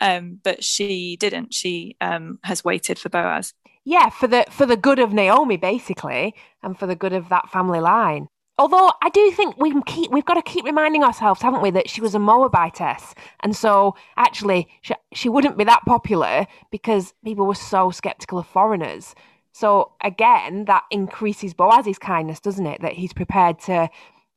um, 0.00 0.40
but 0.42 0.62
she 0.62 1.16
didn't. 1.16 1.54
She 1.54 1.96
um, 2.00 2.38
has 2.44 2.64
waited 2.64 2.98
for 2.98 3.08
Boaz. 3.08 3.52
Yeah, 3.84 4.10
for 4.10 4.26
the 4.26 4.44
for 4.50 4.66
the 4.66 4.76
good 4.76 4.98
of 4.98 5.12
Naomi, 5.12 5.56
basically, 5.56 6.34
and 6.62 6.78
for 6.78 6.86
the 6.86 6.96
good 6.96 7.12
of 7.12 7.28
that 7.28 7.50
family 7.50 7.80
line. 7.80 8.28
Although 8.58 8.90
I 9.02 9.10
do 9.10 9.30
think 9.32 9.58
we 9.58 9.80
keep 9.82 10.10
we've 10.10 10.24
got 10.24 10.34
to 10.34 10.42
keep 10.42 10.64
reminding 10.64 11.04
ourselves, 11.04 11.42
haven't 11.42 11.60
we, 11.60 11.70
that 11.72 11.90
she 11.90 12.00
was 12.00 12.14
a 12.14 12.18
Moabitess, 12.18 13.14
and 13.40 13.54
so 13.54 13.94
actually 14.16 14.68
she, 14.80 14.94
she 15.12 15.28
wouldn't 15.28 15.58
be 15.58 15.64
that 15.64 15.84
popular 15.84 16.46
because 16.70 17.12
people 17.24 17.46
were 17.46 17.54
so 17.54 17.90
skeptical 17.90 18.38
of 18.38 18.46
foreigners. 18.46 19.14
So 19.52 19.92
again, 20.02 20.66
that 20.66 20.84
increases 20.90 21.54
Boaz's 21.54 21.98
kindness, 21.98 22.40
doesn't 22.40 22.66
it? 22.66 22.80
That 22.82 22.92
he's 22.92 23.12
prepared 23.12 23.58
to 23.60 23.88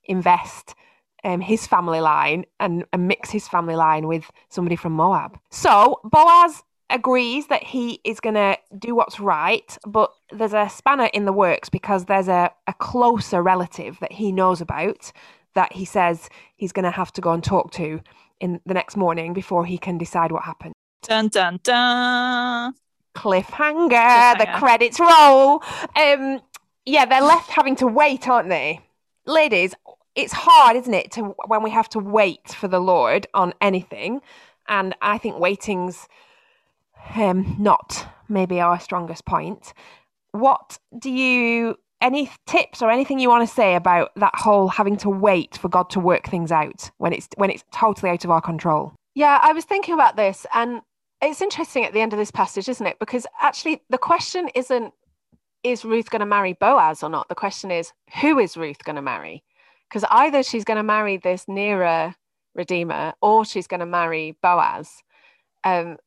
invest 0.05 0.75
um, 1.23 1.41
his 1.41 1.67
family 1.67 1.99
line 1.99 2.45
and, 2.59 2.85
and 2.93 3.07
mix 3.07 3.29
his 3.29 3.47
family 3.47 3.75
line 3.75 4.07
with 4.07 4.31
somebody 4.49 4.75
from 4.75 4.93
Moab. 4.93 5.37
So 5.49 5.99
Boaz 6.03 6.63
agrees 6.89 7.47
that 7.47 7.63
he 7.63 7.99
is 8.03 8.19
going 8.19 8.35
to 8.35 8.57
do 8.77 8.95
what's 8.95 9.19
right, 9.19 9.77
but 9.85 10.11
there's 10.31 10.53
a 10.53 10.69
spanner 10.69 11.09
in 11.13 11.25
the 11.25 11.33
works 11.33 11.69
because 11.69 12.05
there's 12.05 12.27
a, 12.27 12.51
a 12.67 12.73
closer 12.73 13.41
relative 13.41 13.97
that 13.99 14.11
he 14.11 14.31
knows 14.31 14.61
about 14.61 15.11
that 15.55 15.73
he 15.73 15.85
says 15.85 16.29
he's 16.55 16.71
going 16.71 16.85
to 16.85 16.91
have 16.91 17.11
to 17.13 17.21
go 17.21 17.31
and 17.31 17.43
talk 17.43 17.71
to 17.71 17.99
in 18.39 18.59
the 18.65 18.73
next 18.73 18.95
morning 18.95 19.33
before 19.33 19.65
he 19.65 19.77
can 19.77 19.97
decide 19.97 20.31
what 20.31 20.43
happened. 20.43 20.73
Dun 21.01 21.27
dun 21.27 21.59
dun. 21.63 22.73
Cliffhanger, 23.15 24.37
the 24.37 24.47
credits 24.57 24.99
roll. 24.99 25.63
Um, 25.95 26.41
yeah, 26.85 27.05
they're 27.05 27.21
left 27.21 27.49
having 27.49 27.75
to 27.77 27.87
wait, 27.87 28.27
aren't 28.27 28.49
they? 28.49 28.79
Ladies, 29.25 29.75
it's 30.15 30.33
hard, 30.33 30.75
isn't 30.77 30.93
it, 30.93 31.11
to 31.11 31.35
when 31.47 31.63
we 31.63 31.69
have 31.71 31.89
to 31.89 31.99
wait 31.99 32.49
for 32.49 32.67
the 32.67 32.79
Lord 32.79 33.27
on 33.33 33.53
anything. 33.61 34.21
And 34.67 34.95
I 35.01 35.17
think 35.17 35.39
waiting's 35.39 36.07
um, 37.15 37.55
not 37.59 38.07
maybe 38.27 38.59
our 38.59 38.79
strongest 38.79 39.25
point. 39.25 39.73
What 40.31 40.77
do 40.97 41.09
you 41.09 41.75
any 42.01 42.31
tips 42.45 42.81
or 42.81 42.89
anything 42.89 43.19
you 43.19 43.29
want 43.29 43.47
to 43.47 43.53
say 43.53 43.75
about 43.75 44.11
that 44.15 44.35
whole 44.35 44.69
having 44.69 44.95
to 44.97 45.09
wait 45.09 45.57
for 45.57 45.67
God 45.67 45.89
to 45.91 45.99
work 45.99 46.27
things 46.27 46.51
out 46.51 46.89
when 46.97 47.13
it's 47.13 47.27
when 47.35 47.49
it's 47.49 47.63
totally 47.73 48.11
out 48.11 48.23
of 48.23 48.31
our 48.31 48.41
control? 48.41 48.93
Yeah, 49.15 49.39
I 49.41 49.53
was 49.53 49.65
thinking 49.65 49.93
about 49.93 50.15
this, 50.15 50.45
and 50.53 50.81
it's 51.21 51.41
interesting 51.41 51.83
at 51.83 51.93
the 51.93 52.01
end 52.01 52.13
of 52.13 52.19
this 52.19 52.31
passage, 52.31 52.69
isn't 52.69 52.85
it? 52.85 52.99
Because 52.99 53.25
actually, 53.41 53.81
the 53.89 53.97
question 53.97 54.49
isn't 54.55 54.93
is 55.63 55.83
Ruth 55.83 56.09
going 56.09 56.21
to 56.21 56.25
marry 56.25 56.53
Boaz 56.53 57.03
or 57.03 57.09
not? 57.09 57.27
The 57.27 57.35
question 57.35 57.71
is 57.71 57.91
who 58.21 58.39
is 58.39 58.55
Ruth 58.55 58.83
going 58.83 58.95
to 58.95 59.01
marry? 59.01 59.43
Because 59.89 60.05
either 60.09 60.43
she's 60.43 60.63
going 60.63 60.77
to 60.77 60.83
marry 60.83 61.17
this 61.17 61.45
nearer 61.47 62.15
redeemer 62.55 63.13
or 63.21 63.43
she's 63.43 63.67
going 63.67 63.79
to 63.79 63.85
marry 63.85 64.37
Boaz. 64.41 65.03
Um, 65.63 65.97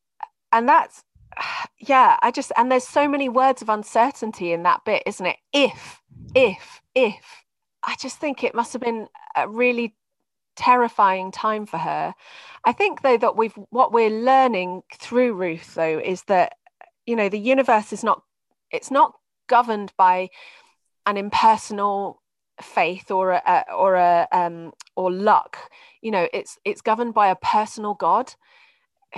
and 0.53 0.69
that's 0.69 1.03
yeah, 1.79 2.17
I 2.23 2.31
just 2.31 2.53
and 2.57 2.71
there's 2.71 2.87
so 2.87 3.09
many 3.09 3.29
words 3.29 3.63
of 3.63 3.69
uncertainty 3.69 4.53
in 4.53 4.63
that 4.65 4.85
bit, 4.85 5.03
isn't 5.07 5.27
it? 5.27 5.37
If, 5.53 6.01
if, 6.35 6.81
if. 6.95 7.45
I 7.85 7.97
just 7.97 8.19
think 8.19 8.45
it 8.45 8.55
must 8.55 8.73
have 8.75 8.83
been 8.83 9.09
a 9.37 9.49
really 9.49 9.97
terrifying 10.55 11.33
time 11.33 11.67
for 11.67 11.79
her. 11.79 12.15
I 12.65 12.73
think 12.73 13.03
though 13.03 13.19
that 13.19 13.37
we've 13.37 13.55
what 13.71 13.93
we're 13.93 14.11
learning 14.11 14.83
through 14.95 15.35
Ruth 15.35 15.75
though 15.75 15.99
is 15.99 16.23
that 16.25 16.55
you 17.07 17.17
know 17.17 17.29
the 17.29 17.39
universe 17.39 17.93
is 17.93 18.05
not 18.05 18.23
it's 18.71 18.91
not 18.91 19.15
governed 19.49 19.93
by 19.97 20.29
an 21.07 21.17
impersonal 21.17 22.23
faith 22.61 23.11
or 23.11 23.33
a, 23.33 23.65
or 23.77 23.97
a 23.97 24.29
um, 24.31 24.73
or 24.95 25.11
luck. 25.11 25.59
You 26.01 26.11
know, 26.11 26.29
it's 26.33 26.59
it's 26.65 26.81
governed 26.81 27.15
by 27.15 27.29
a 27.29 27.37
personal 27.37 27.95
God 27.95 28.33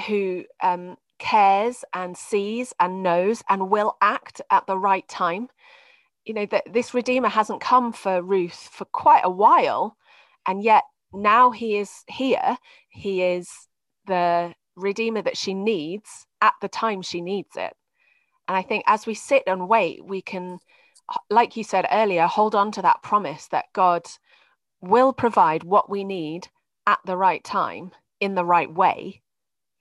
who 0.06 0.44
um, 0.62 0.96
cares 1.18 1.84
and 1.92 2.16
sees 2.16 2.72
and 2.80 3.02
knows 3.02 3.42
and 3.48 3.70
will 3.70 3.96
act 4.00 4.40
at 4.50 4.66
the 4.66 4.78
right 4.78 5.06
time. 5.08 5.48
You 6.24 6.34
know 6.34 6.46
that 6.46 6.72
this 6.72 6.94
redeemer 6.94 7.28
hasn't 7.28 7.60
come 7.60 7.92
for 7.92 8.22
Ruth 8.22 8.68
for 8.72 8.86
quite 8.86 9.22
a 9.24 9.30
while, 9.30 9.96
and 10.46 10.62
yet 10.62 10.84
now 11.12 11.50
he 11.50 11.76
is 11.76 12.04
here. 12.08 12.56
He 12.88 13.22
is 13.22 13.50
the 14.06 14.54
redeemer 14.76 15.22
that 15.22 15.36
she 15.36 15.54
needs 15.54 16.26
at 16.40 16.54
the 16.60 16.68
time 16.68 17.02
she 17.02 17.20
needs 17.20 17.56
it. 17.56 17.72
And 18.48 18.56
I 18.56 18.62
think 18.62 18.84
as 18.86 19.06
we 19.06 19.14
sit 19.14 19.44
and 19.46 19.68
wait, 19.68 20.04
we 20.04 20.20
can, 20.20 20.58
like 21.30 21.56
you 21.56 21.64
said 21.64 21.86
earlier, 21.90 22.26
hold 22.26 22.54
on 22.54 22.72
to 22.72 22.82
that 22.82 23.02
promise 23.02 23.48
that 23.48 23.66
God 23.72 24.06
will 24.80 25.12
provide 25.12 25.64
what 25.64 25.88
we 25.88 26.04
need 26.04 26.48
at 26.86 26.98
the 27.06 27.16
right 27.16 27.42
time 27.42 27.92
in 28.20 28.34
the 28.34 28.44
right 28.44 28.72
way, 28.72 29.22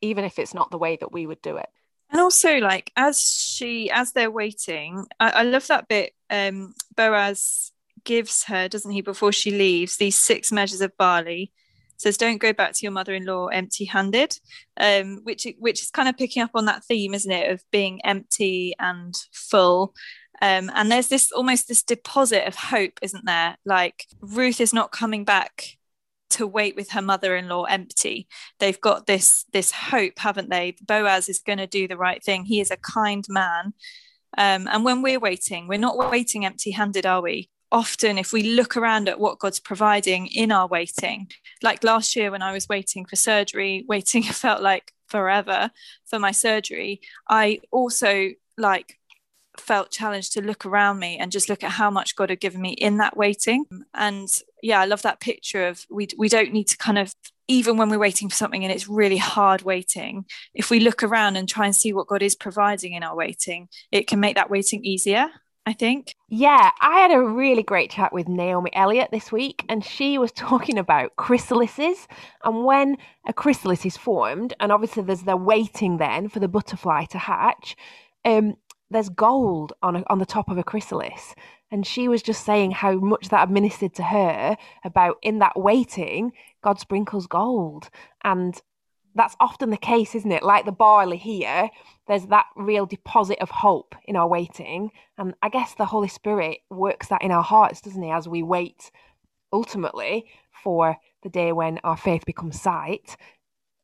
even 0.03 0.25
if 0.25 0.37
it's 0.37 0.53
not 0.53 0.69
the 0.69 0.77
way 0.77 0.97
that 0.97 1.11
we 1.11 1.25
would 1.25 1.41
do 1.41 1.57
it. 1.57 1.69
And 2.11 2.21
also, 2.21 2.57
like 2.57 2.91
as 2.95 3.19
she, 3.21 3.89
as 3.89 4.11
they're 4.11 4.29
waiting, 4.29 5.05
I, 5.19 5.29
I 5.29 5.43
love 5.43 5.65
that 5.67 5.87
bit. 5.87 6.13
Um, 6.29 6.75
Boaz 6.95 7.71
gives 8.03 8.43
her, 8.43 8.67
doesn't 8.67 8.91
he, 8.91 9.01
before 9.01 9.31
she 9.31 9.49
leaves, 9.51 9.97
these 9.97 10.17
six 10.17 10.51
measures 10.51 10.81
of 10.81 10.95
barley. 10.97 11.51
Says, 11.97 12.17
"Don't 12.17 12.39
go 12.39 12.53
back 12.53 12.73
to 12.73 12.79
your 12.83 12.91
mother-in-law 12.91 13.47
empty-handed," 13.47 14.37
um, 14.77 15.21
which 15.23 15.47
which 15.57 15.81
is 15.81 15.89
kind 15.89 16.09
of 16.09 16.17
picking 16.17 16.43
up 16.43 16.51
on 16.53 16.65
that 16.65 16.83
theme, 16.83 17.13
isn't 17.13 17.31
it, 17.31 17.51
of 17.51 17.63
being 17.71 18.01
empty 18.03 18.75
and 18.77 19.15
full. 19.31 19.93
Um, 20.41 20.69
and 20.75 20.91
there's 20.91 21.07
this 21.07 21.31
almost 21.31 21.67
this 21.67 21.83
deposit 21.83 22.45
of 22.47 22.55
hope, 22.55 22.99
isn't 23.01 23.25
there? 23.25 23.55
Like 23.65 24.05
Ruth 24.19 24.59
is 24.59 24.73
not 24.73 24.91
coming 24.91 25.23
back 25.23 25.77
to 26.31 26.47
wait 26.47 26.75
with 26.75 26.91
her 26.91 27.01
mother-in-law 27.01 27.63
empty. 27.63 28.27
They've 28.59 28.79
got 28.79 29.05
this 29.05 29.45
this 29.53 29.71
hope, 29.71 30.17
haven't 30.17 30.49
they? 30.49 30.75
Boaz 30.81 31.29
is 31.29 31.39
going 31.39 31.59
to 31.59 31.67
do 31.67 31.88
the 31.88 31.97
right 31.97 32.23
thing. 32.23 32.45
He 32.45 32.59
is 32.59 32.71
a 32.71 32.77
kind 32.77 33.25
man. 33.29 33.73
Um, 34.38 34.67
and 34.71 34.83
when 34.83 35.03
we're 35.03 35.19
waiting, 35.19 35.67
we're 35.67 35.77
not 35.77 36.09
waiting 36.09 36.43
empty-handed, 36.43 37.05
are 37.05 37.21
we? 37.21 37.49
often 37.73 38.19
if 38.19 38.31
we 38.31 38.43
look 38.43 38.77
around 38.77 39.09
at 39.09 39.19
what 39.19 39.39
God's 39.39 39.59
providing 39.59 40.27
in 40.27 40.51
our 40.51 40.67
waiting, 40.67 41.29
like 41.63 41.83
last 41.83 42.15
year 42.15 42.29
when 42.29 42.43
I 42.43 42.53
was 42.53 42.69
waiting 42.69 43.03
for 43.03 43.15
surgery, 43.17 43.83
waiting 43.89 44.23
felt 44.23 44.62
like 44.62 44.93
forever 45.07 45.71
for 46.05 46.19
my 46.19 46.31
surgery, 46.31 47.01
I 47.27 47.59
also 47.71 48.29
like 48.57 48.99
felt 49.57 49.91
challenged 49.91 50.33
to 50.33 50.41
look 50.41 50.65
around 50.65 50.99
me 50.99 51.17
and 51.17 51.31
just 51.31 51.49
look 51.49 51.63
at 51.63 51.71
how 51.71 51.89
much 51.89 52.15
God 52.15 52.29
had 52.29 52.39
given 52.39 52.61
me 52.61 52.71
in 52.71 52.97
that 52.97 53.15
waiting. 53.15 53.65
And 53.93 54.29
yeah, 54.61 54.79
I 54.79 54.85
love 54.85 55.01
that 55.03 55.19
picture 55.19 55.67
of 55.67 55.85
we 55.89 56.07
we 56.17 56.29
don't 56.29 56.53
need 56.53 56.67
to 56.69 56.77
kind 56.77 56.97
of 56.97 57.13
even 57.47 57.77
when 57.77 57.89
we're 57.89 57.99
waiting 57.99 58.29
for 58.29 58.35
something 58.35 58.63
and 58.63 58.71
it's 58.71 58.87
really 58.87 59.17
hard 59.17 59.63
waiting, 59.63 60.25
if 60.53 60.69
we 60.69 60.79
look 60.79 61.03
around 61.03 61.35
and 61.35 61.47
try 61.47 61.65
and 61.65 61.75
see 61.75 61.91
what 61.93 62.07
God 62.07 62.23
is 62.23 62.35
providing 62.35 62.93
in 62.93 63.03
our 63.03 63.15
waiting, 63.15 63.67
it 63.91 64.07
can 64.07 64.19
make 64.19 64.35
that 64.35 64.49
waiting 64.49 64.83
easier. 64.83 65.29
I 65.65 65.71
think. 65.71 66.15
Yeah, 66.27 66.71
I 66.81 66.99
had 66.99 67.11
a 67.11 67.21
really 67.21 67.63
great 67.63 67.89
chat 67.89 68.11
with 68.11 68.27
Naomi 68.27 68.69
Elliott 68.73 69.11
this 69.11 69.31
week, 69.31 69.63
and 69.69 69.83
she 69.83 70.17
was 70.17 70.31
talking 70.35 70.77
about 70.77 71.15
chrysalises 71.15 72.05
and 72.43 72.65
when 72.65 72.97
a 73.25 73.33
chrysalis 73.33 73.85
is 73.85 73.95
formed, 73.95 74.53
and 74.59 74.71
obviously 74.71 75.03
there's 75.03 75.23
the 75.23 75.37
waiting 75.37 75.97
then 75.97 76.27
for 76.27 76.39
the 76.39 76.47
butterfly 76.47 77.05
to 77.05 77.17
hatch. 77.17 77.77
Um, 78.25 78.55
there's 78.93 79.10
gold 79.10 79.73
on 79.82 79.97
a, 79.97 80.03
on 80.08 80.19
the 80.19 80.25
top 80.25 80.49
of 80.49 80.58
a 80.58 80.63
chrysalis, 80.63 81.36
and 81.71 81.86
she 81.86 82.08
was 82.08 82.21
just 82.21 82.45
saying 82.45 82.71
how 82.71 82.93
much 82.93 83.29
that 83.29 83.43
administered 83.43 83.93
to 83.95 84.03
her 84.03 84.58
about 84.84 85.17
in 85.21 85.39
that 85.39 85.60
waiting, 85.60 86.32
God 86.63 86.79
sprinkles 86.79 87.27
gold, 87.27 87.89
and 88.23 88.62
that's 89.15 89.36
often 89.39 89.69
the 89.69 89.77
case, 89.77 90.15
isn't 90.15 90.32
it? 90.32 90.43
Like 90.43 90.65
the 90.65 90.71
barley 90.71 91.17
here, 91.17 91.69
there's 92.08 92.25
that 92.27 92.45
real 92.56 92.86
deposit 92.86 93.39
of 93.39 93.49
hope 93.49 93.95
in 94.06 94.15
our 94.15 94.27
waiting. 94.27 94.89
And 95.17 95.36
I 95.41 95.49
guess 95.49 95.75
the 95.75 95.86
Holy 95.86 96.08
Spirit 96.08 96.60
works 96.69 97.08
that 97.08 97.21
in 97.21 97.32
our 97.32 97.43
hearts, 97.43 97.82
doesn't 97.82 98.01
he, 98.01 98.10
as 98.10 98.27
we 98.27 98.41
wait 98.41 98.91
ultimately 99.51 100.25
for 100.63 100.97
the 101.21 101.29
day 101.29 101.51
when 101.51 101.79
our 101.84 101.97
faith 101.97 102.25
becomes 102.25 102.60
sight. 102.60 103.15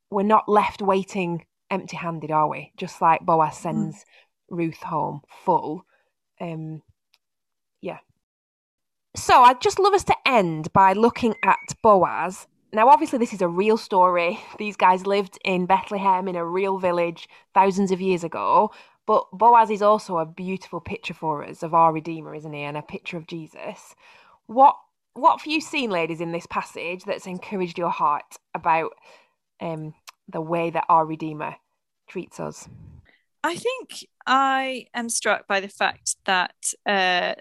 We're 0.10 0.24
not 0.24 0.50
left 0.50 0.82
waiting 0.82 1.46
empty 1.70 1.98
handed, 1.98 2.32
are 2.32 2.48
we? 2.48 2.74
Just 2.78 3.02
like 3.02 3.22
Boaz 3.22 3.54
mm. 3.54 3.62
sends. 3.62 4.06
Ruth 4.50 4.84
home 4.84 5.22
full. 5.44 5.86
Um, 6.40 6.82
yeah. 7.82 8.00
So 9.16 9.44
I'd 9.44 9.62
just 9.62 9.80
love 9.80 9.94
us 9.94 10.04
to 10.06 10.16
end 10.26 10.72
by 10.74 10.94
looking 10.94 11.36
at 11.44 11.76
Boaz 11.82 12.48
now, 12.72 12.88
obviously, 12.90 13.18
this 13.18 13.34
is 13.34 13.42
a 13.42 13.48
real 13.48 13.78
story. 13.78 14.40
These 14.58 14.76
guys 14.76 15.06
lived 15.06 15.40
in 15.44 15.66
Bethlehem 15.66 16.28
in 16.28 16.36
a 16.36 16.46
real 16.46 16.78
village 16.78 17.28
thousands 17.54 17.92
of 17.92 18.02
years 18.02 18.24
ago. 18.24 18.72
But 19.08 19.26
Boaz 19.34 19.72
is 19.72 19.82
also 19.82 20.18
a 20.18 20.26
beautiful 20.26 20.80
picture 20.80 21.16
for 21.16 21.44
us 21.44 21.64
of 21.64 21.74
our 21.74 21.92
Redeemer, 21.92 22.36
isn't 22.36 22.54
he? 22.54 22.62
And 22.62 22.78
a 22.78 22.84
picture 22.84 23.18
of 23.18 23.28
Jesus. 23.28 23.96
What 24.46 24.76
what 25.14 25.42
have 25.42 25.48
you 25.48 25.60
seen, 25.60 25.90
ladies, 25.90 26.22
in 26.22 26.32
this 26.32 26.46
passage 26.46 27.04
that's 27.04 27.26
encouraged 27.26 27.78
your 27.78 27.90
heart 27.90 28.38
about 28.54 28.92
um, 29.60 29.96
the 30.32 30.40
way 30.40 30.70
that 30.70 30.86
our 30.88 31.06
Redeemer 31.06 31.56
treats 32.08 32.40
us? 32.40 32.70
I 33.44 33.56
think 33.56 34.06
I 34.30 34.86
am 34.94 35.10
struck 35.10 35.48
by 35.48 35.60
the 35.60 35.68
fact 35.68 36.16
that 36.26 36.54
uh, 36.86 37.34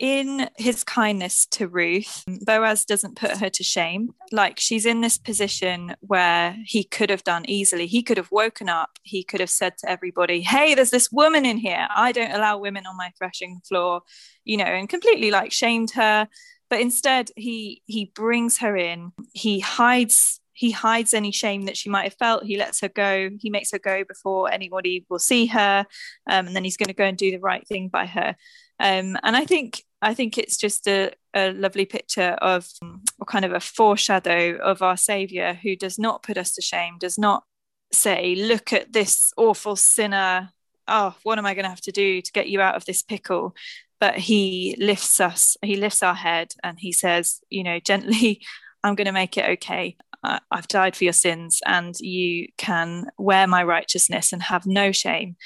in 0.00 0.50
his 0.56 0.82
kindness 0.82 1.46
to 1.46 1.68
Ruth, 1.68 2.24
Boaz 2.44 2.84
doesn't 2.84 3.14
put 3.14 3.36
her 3.36 3.48
to 3.48 3.62
shame. 3.62 4.10
Like 4.32 4.58
she's 4.58 4.84
in 4.84 5.02
this 5.02 5.16
position 5.16 5.94
where 6.00 6.56
he 6.64 6.82
could 6.82 7.10
have 7.10 7.22
done 7.22 7.44
easily. 7.46 7.86
He 7.86 8.02
could 8.02 8.16
have 8.16 8.32
woken 8.32 8.68
up. 8.68 8.98
He 9.04 9.22
could 9.22 9.38
have 9.38 9.50
said 9.50 9.78
to 9.78 9.88
everybody, 9.88 10.40
Hey, 10.40 10.74
there's 10.74 10.90
this 10.90 11.12
woman 11.12 11.46
in 11.46 11.58
here. 11.58 11.86
I 11.94 12.10
don't 12.10 12.32
allow 12.32 12.58
women 12.58 12.86
on 12.86 12.96
my 12.96 13.12
threshing 13.16 13.60
floor, 13.64 14.02
you 14.44 14.56
know, 14.56 14.64
and 14.64 14.88
completely 14.88 15.30
like 15.30 15.52
shamed 15.52 15.92
her. 15.92 16.26
But 16.68 16.80
instead, 16.80 17.30
he 17.36 17.82
he 17.86 18.06
brings 18.06 18.58
her 18.58 18.76
in. 18.76 19.12
He 19.32 19.60
hides 19.60 20.40
he 20.52 20.70
hides 20.70 21.14
any 21.14 21.32
shame 21.32 21.64
that 21.66 21.76
she 21.76 21.88
might 21.88 22.04
have 22.04 22.16
felt. 22.18 22.44
He 22.44 22.56
lets 22.56 22.80
her 22.80 22.88
go. 22.88 23.30
He 23.38 23.50
makes 23.50 23.70
her 23.72 23.78
go 23.78 24.04
before 24.04 24.52
anybody 24.52 25.06
will 25.08 25.18
see 25.18 25.46
her, 25.46 25.86
um, 26.28 26.46
and 26.46 26.56
then 26.56 26.64
he's 26.64 26.76
going 26.76 26.88
to 26.88 26.94
go 26.94 27.04
and 27.04 27.16
do 27.16 27.30
the 27.30 27.38
right 27.38 27.66
thing 27.66 27.88
by 27.88 28.06
her. 28.06 28.36
Um, 28.78 29.16
and 29.22 29.36
I 29.36 29.44
think 29.44 29.82
I 30.02 30.14
think 30.14 30.36
it's 30.36 30.56
just 30.56 30.88
a, 30.88 31.12
a 31.34 31.52
lovely 31.52 31.86
picture 31.86 32.36
of 32.42 32.68
or 33.18 33.26
kind 33.26 33.44
of 33.44 33.52
a 33.52 33.60
foreshadow 33.60 34.56
of 34.56 34.82
our 34.82 34.96
Savior 34.96 35.54
who 35.62 35.76
does 35.76 35.98
not 35.98 36.24
put 36.24 36.36
us 36.36 36.52
to 36.54 36.62
shame, 36.62 36.96
does 36.98 37.16
not 37.16 37.44
say, 37.92 38.34
Look 38.34 38.72
at 38.72 38.92
this 38.92 39.32
awful 39.36 39.76
sinner. 39.76 40.50
Oh, 40.88 41.14
what 41.22 41.38
am 41.38 41.46
I 41.46 41.54
going 41.54 41.64
to 41.64 41.70
have 41.70 41.80
to 41.82 41.92
do 41.92 42.20
to 42.20 42.32
get 42.32 42.48
you 42.48 42.60
out 42.60 42.74
of 42.74 42.84
this 42.84 43.02
pickle? 43.02 43.54
But 44.00 44.16
he 44.18 44.74
lifts 44.80 45.20
us, 45.20 45.56
he 45.62 45.76
lifts 45.76 46.02
our 46.02 46.14
head 46.14 46.52
and 46.64 46.78
he 46.78 46.90
says, 46.92 47.40
You 47.48 47.62
know, 47.62 47.78
gently, 47.78 48.42
I'm 48.84 48.96
going 48.96 49.06
to 49.06 49.12
make 49.12 49.38
it 49.38 49.48
okay. 49.50 49.96
I've 50.22 50.68
died 50.68 50.96
for 50.96 51.04
your 51.04 51.12
sins 51.12 51.60
and 51.66 51.98
you 51.98 52.48
can 52.56 53.06
wear 53.18 53.46
my 53.46 53.64
righteousness 53.64 54.32
and 54.32 54.42
have 54.42 54.66
no 54.66 54.92
shame. 54.92 55.36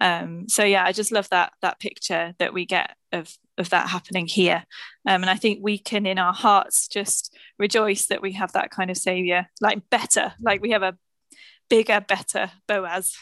Um, 0.00 0.48
so 0.48 0.64
yeah, 0.64 0.84
I 0.84 0.92
just 0.92 1.12
love 1.12 1.28
that 1.30 1.52
that 1.62 1.78
picture 1.80 2.34
that 2.38 2.52
we 2.52 2.66
get 2.66 2.96
of 3.12 3.32
of 3.56 3.70
that 3.70 3.88
happening 3.88 4.26
here. 4.26 4.64
Um, 5.06 5.22
and 5.22 5.30
I 5.30 5.36
think 5.36 5.60
we 5.62 5.78
can, 5.78 6.06
in 6.06 6.18
our 6.18 6.32
hearts, 6.32 6.88
just 6.88 7.36
rejoice 7.58 8.06
that 8.06 8.22
we 8.22 8.32
have 8.32 8.52
that 8.52 8.70
kind 8.70 8.90
of 8.90 8.96
savior, 8.96 9.46
like 9.60 9.88
better, 9.90 10.34
like 10.42 10.60
we 10.60 10.70
have 10.70 10.82
a 10.82 10.96
bigger, 11.70 12.00
better 12.00 12.50
Boaz. 12.66 13.16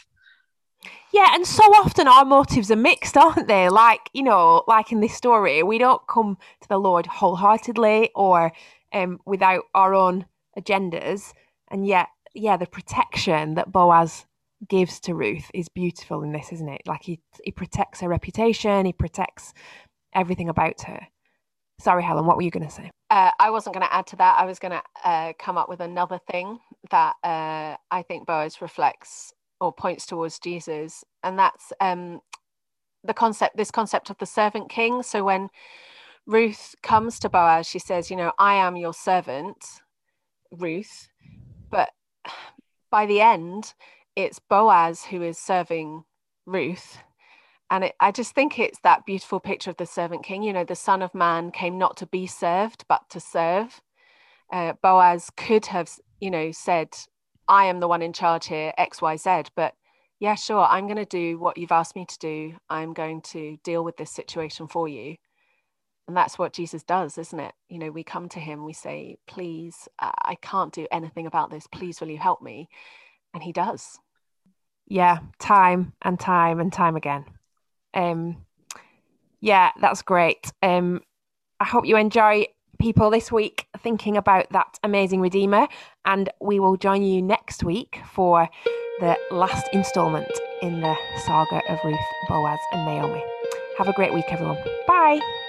Yeah, 1.13 1.29
and 1.33 1.45
so 1.45 1.63
often 1.63 2.07
our 2.07 2.25
motives 2.25 2.71
are 2.71 2.75
mixed, 2.75 3.15
aren't 3.15 3.47
they? 3.47 3.69
Like, 3.69 4.09
you 4.13 4.23
know, 4.23 4.63
like 4.67 4.91
in 4.91 4.99
this 4.99 5.13
story, 5.13 5.63
we 5.63 5.77
don't 5.77 6.05
come 6.07 6.37
to 6.61 6.67
the 6.67 6.79
Lord 6.79 7.05
wholeheartedly 7.05 8.09
or 8.15 8.51
um, 8.91 9.19
without 9.25 9.63
our 9.73 9.93
own 9.93 10.25
agendas. 10.57 11.33
And 11.69 11.85
yet, 11.85 12.07
yeah, 12.33 12.57
the 12.57 12.67
protection 12.67 13.55
that 13.55 13.71
Boaz 13.71 14.25
gives 14.67 14.99
to 15.01 15.15
Ruth 15.15 15.49
is 15.53 15.69
beautiful 15.69 16.23
in 16.23 16.31
this, 16.31 16.51
isn't 16.51 16.69
it? 16.69 16.81
Like 16.85 17.03
he 17.03 17.19
he 17.43 17.51
protects 17.51 18.01
her 18.01 18.09
reputation, 18.09 18.85
he 18.85 18.93
protects 18.93 19.53
everything 20.13 20.49
about 20.49 20.81
her. 20.83 21.07
Sorry, 21.79 22.03
Helen, 22.03 22.25
what 22.25 22.37
were 22.37 22.43
you 22.43 22.51
going 22.51 22.65
to 22.65 22.71
say? 22.71 22.91
Uh, 23.09 23.31
I 23.39 23.49
wasn't 23.49 23.75
going 23.75 23.85
to 23.85 23.93
add 23.93 24.07
to 24.07 24.15
that. 24.17 24.39
I 24.39 24.45
was 24.45 24.59
going 24.59 24.71
to 24.71 24.81
uh, 25.03 25.33
come 25.37 25.57
up 25.57 25.69
with 25.69 25.81
another 25.81 26.19
thing 26.31 26.59
that 26.91 27.15
uh, 27.23 27.75
I 27.91 28.03
think 28.07 28.25
Boaz 28.25 28.61
reflects 28.61 29.33
or 29.59 29.73
points 29.73 30.05
towards 30.05 30.39
Jesus, 30.39 31.03
and 31.23 31.37
that's 31.37 31.73
um, 31.81 32.21
the 33.03 33.13
concept. 33.13 33.57
This 33.57 33.71
concept 33.71 34.09
of 34.09 34.17
the 34.19 34.25
servant 34.25 34.69
king. 34.69 35.03
So 35.03 35.23
when 35.23 35.49
Ruth 36.25 36.75
comes 36.83 37.19
to 37.19 37.29
Boaz, 37.29 37.67
she 37.67 37.79
says, 37.79 38.09
"You 38.09 38.17
know, 38.17 38.31
I 38.39 38.55
am 38.55 38.77
your 38.77 38.93
servant, 38.93 39.57
Ruth," 40.53 41.09
but 41.69 41.91
by 42.89 43.05
the 43.05 43.21
end, 43.21 43.73
it's 44.15 44.39
Boaz 44.39 45.05
who 45.05 45.21
is 45.21 45.37
serving 45.37 46.03
Ruth. 46.45 46.99
And 47.69 47.85
it, 47.85 47.95
I 47.99 48.11
just 48.11 48.35
think 48.35 48.59
it's 48.59 48.79
that 48.83 49.05
beautiful 49.05 49.39
picture 49.39 49.71
of 49.71 49.77
the 49.77 49.87
servant 49.87 50.23
king. 50.23 50.43
You 50.43 50.53
know, 50.53 50.63
the 50.63 50.75
Son 50.75 51.01
of 51.01 51.15
Man 51.15 51.49
came 51.49 51.77
not 51.77 51.97
to 51.97 52.05
be 52.05 52.27
served, 52.27 52.85
but 52.87 53.09
to 53.09 53.19
serve. 53.19 53.81
Uh, 54.51 54.73
Boaz 54.83 55.31
could 55.35 55.65
have, 55.67 55.89
you 56.21 56.29
know, 56.29 56.51
said, 56.51 56.89
I 57.47 57.65
am 57.65 57.79
the 57.79 57.87
one 57.87 58.03
in 58.03 58.13
charge 58.13 58.45
here, 58.47 58.73
X, 58.77 59.01
Y, 59.01 59.17
Z. 59.17 59.43
But 59.55 59.73
yeah, 60.19 60.35
sure, 60.35 60.63
I'm 60.63 60.85
going 60.85 60.97
to 60.97 61.05
do 61.05 61.39
what 61.39 61.57
you've 61.57 61.71
asked 61.71 61.95
me 61.95 62.05
to 62.05 62.19
do. 62.19 62.55
I'm 62.69 62.93
going 62.93 63.21
to 63.21 63.57
deal 63.63 63.83
with 63.83 63.97
this 63.97 64.11
situation 64.11 64.67
for 64.67 64.87
you. 64.87 65.15
And 66.07 66.17
that's 66.17 66.37
what 66.37 66.53
Jesus 66.53 66.83
does, 66.83 67.17
isn't 67.17 67.39
it? 67.39 67.53
You 67.69 67.79
know, 67.79 67.91
we 67.91 68.03
come 68.03 68.27
to 68.29 68.39
him, 68.39 68.65
we 68.65 68.73
say, 68.73 69.17
Please, 69.27 69.87
I 69.99 70.35
can't 70.41 70.73
do 70.73 70.87
anything 70.91 71.27
about 71.27 71.49
this. 71.49 71.67
Please, 71.67 72.01
will 72.01 72.09
you 72.09 72.17
help 72.17 72.41
me? 72.41 72.67
And 73.33 73.41
he 73.41 73.51
does. 73.51 73.97
Yeah, 74.87 75.19
time 75.39 75.93
and 76.01 76.19
time 76.19 76.59
and 76.59 76.71
time 76.71 76.95
again. 76.95 77.25
Um, 77.93 78.45
yeah, 79.39 79.71
that's 79.79 80.01
great. 80.01 80.51
Um, 80.61 81.01
I 81.59 81.65
hope 81.65 81.85
you 81.85 81.95
enjoy 81.95 82.47
people 82.79 83.09
this 83.09 83.31
week 83.31 83.67
thinking 83.79 84.17
about 84.17 84.49
that 84.51 84.77
amazing 84.83 85.21
Redeemer, 85.21 85.67
and 86.05 86.29
we 86.41 86.59
will 86.59 86.75
join 86.75 87.01
you 87.03 87.21
next 87.21 87.63
week 87.63 87.99
for 88.13 88.49
the 88.99 89.17
last 89.31 89.67
instalment 89.73 90.31
in 90.61 90.81
the 90.81 90.95
saga 91.25 91.61
of 91.69 91.79
Ruth, 91.83 91.97
Boaz, 92.27 92.59
and 92.71 92.85
Naomi. 92.85 93.23
Have 93.77 93.87
a 93.87 93.93
great 93.93 94.13
week, 94.13 94.25
everyone. 94.29 94.57
Bye. 94.87 95.42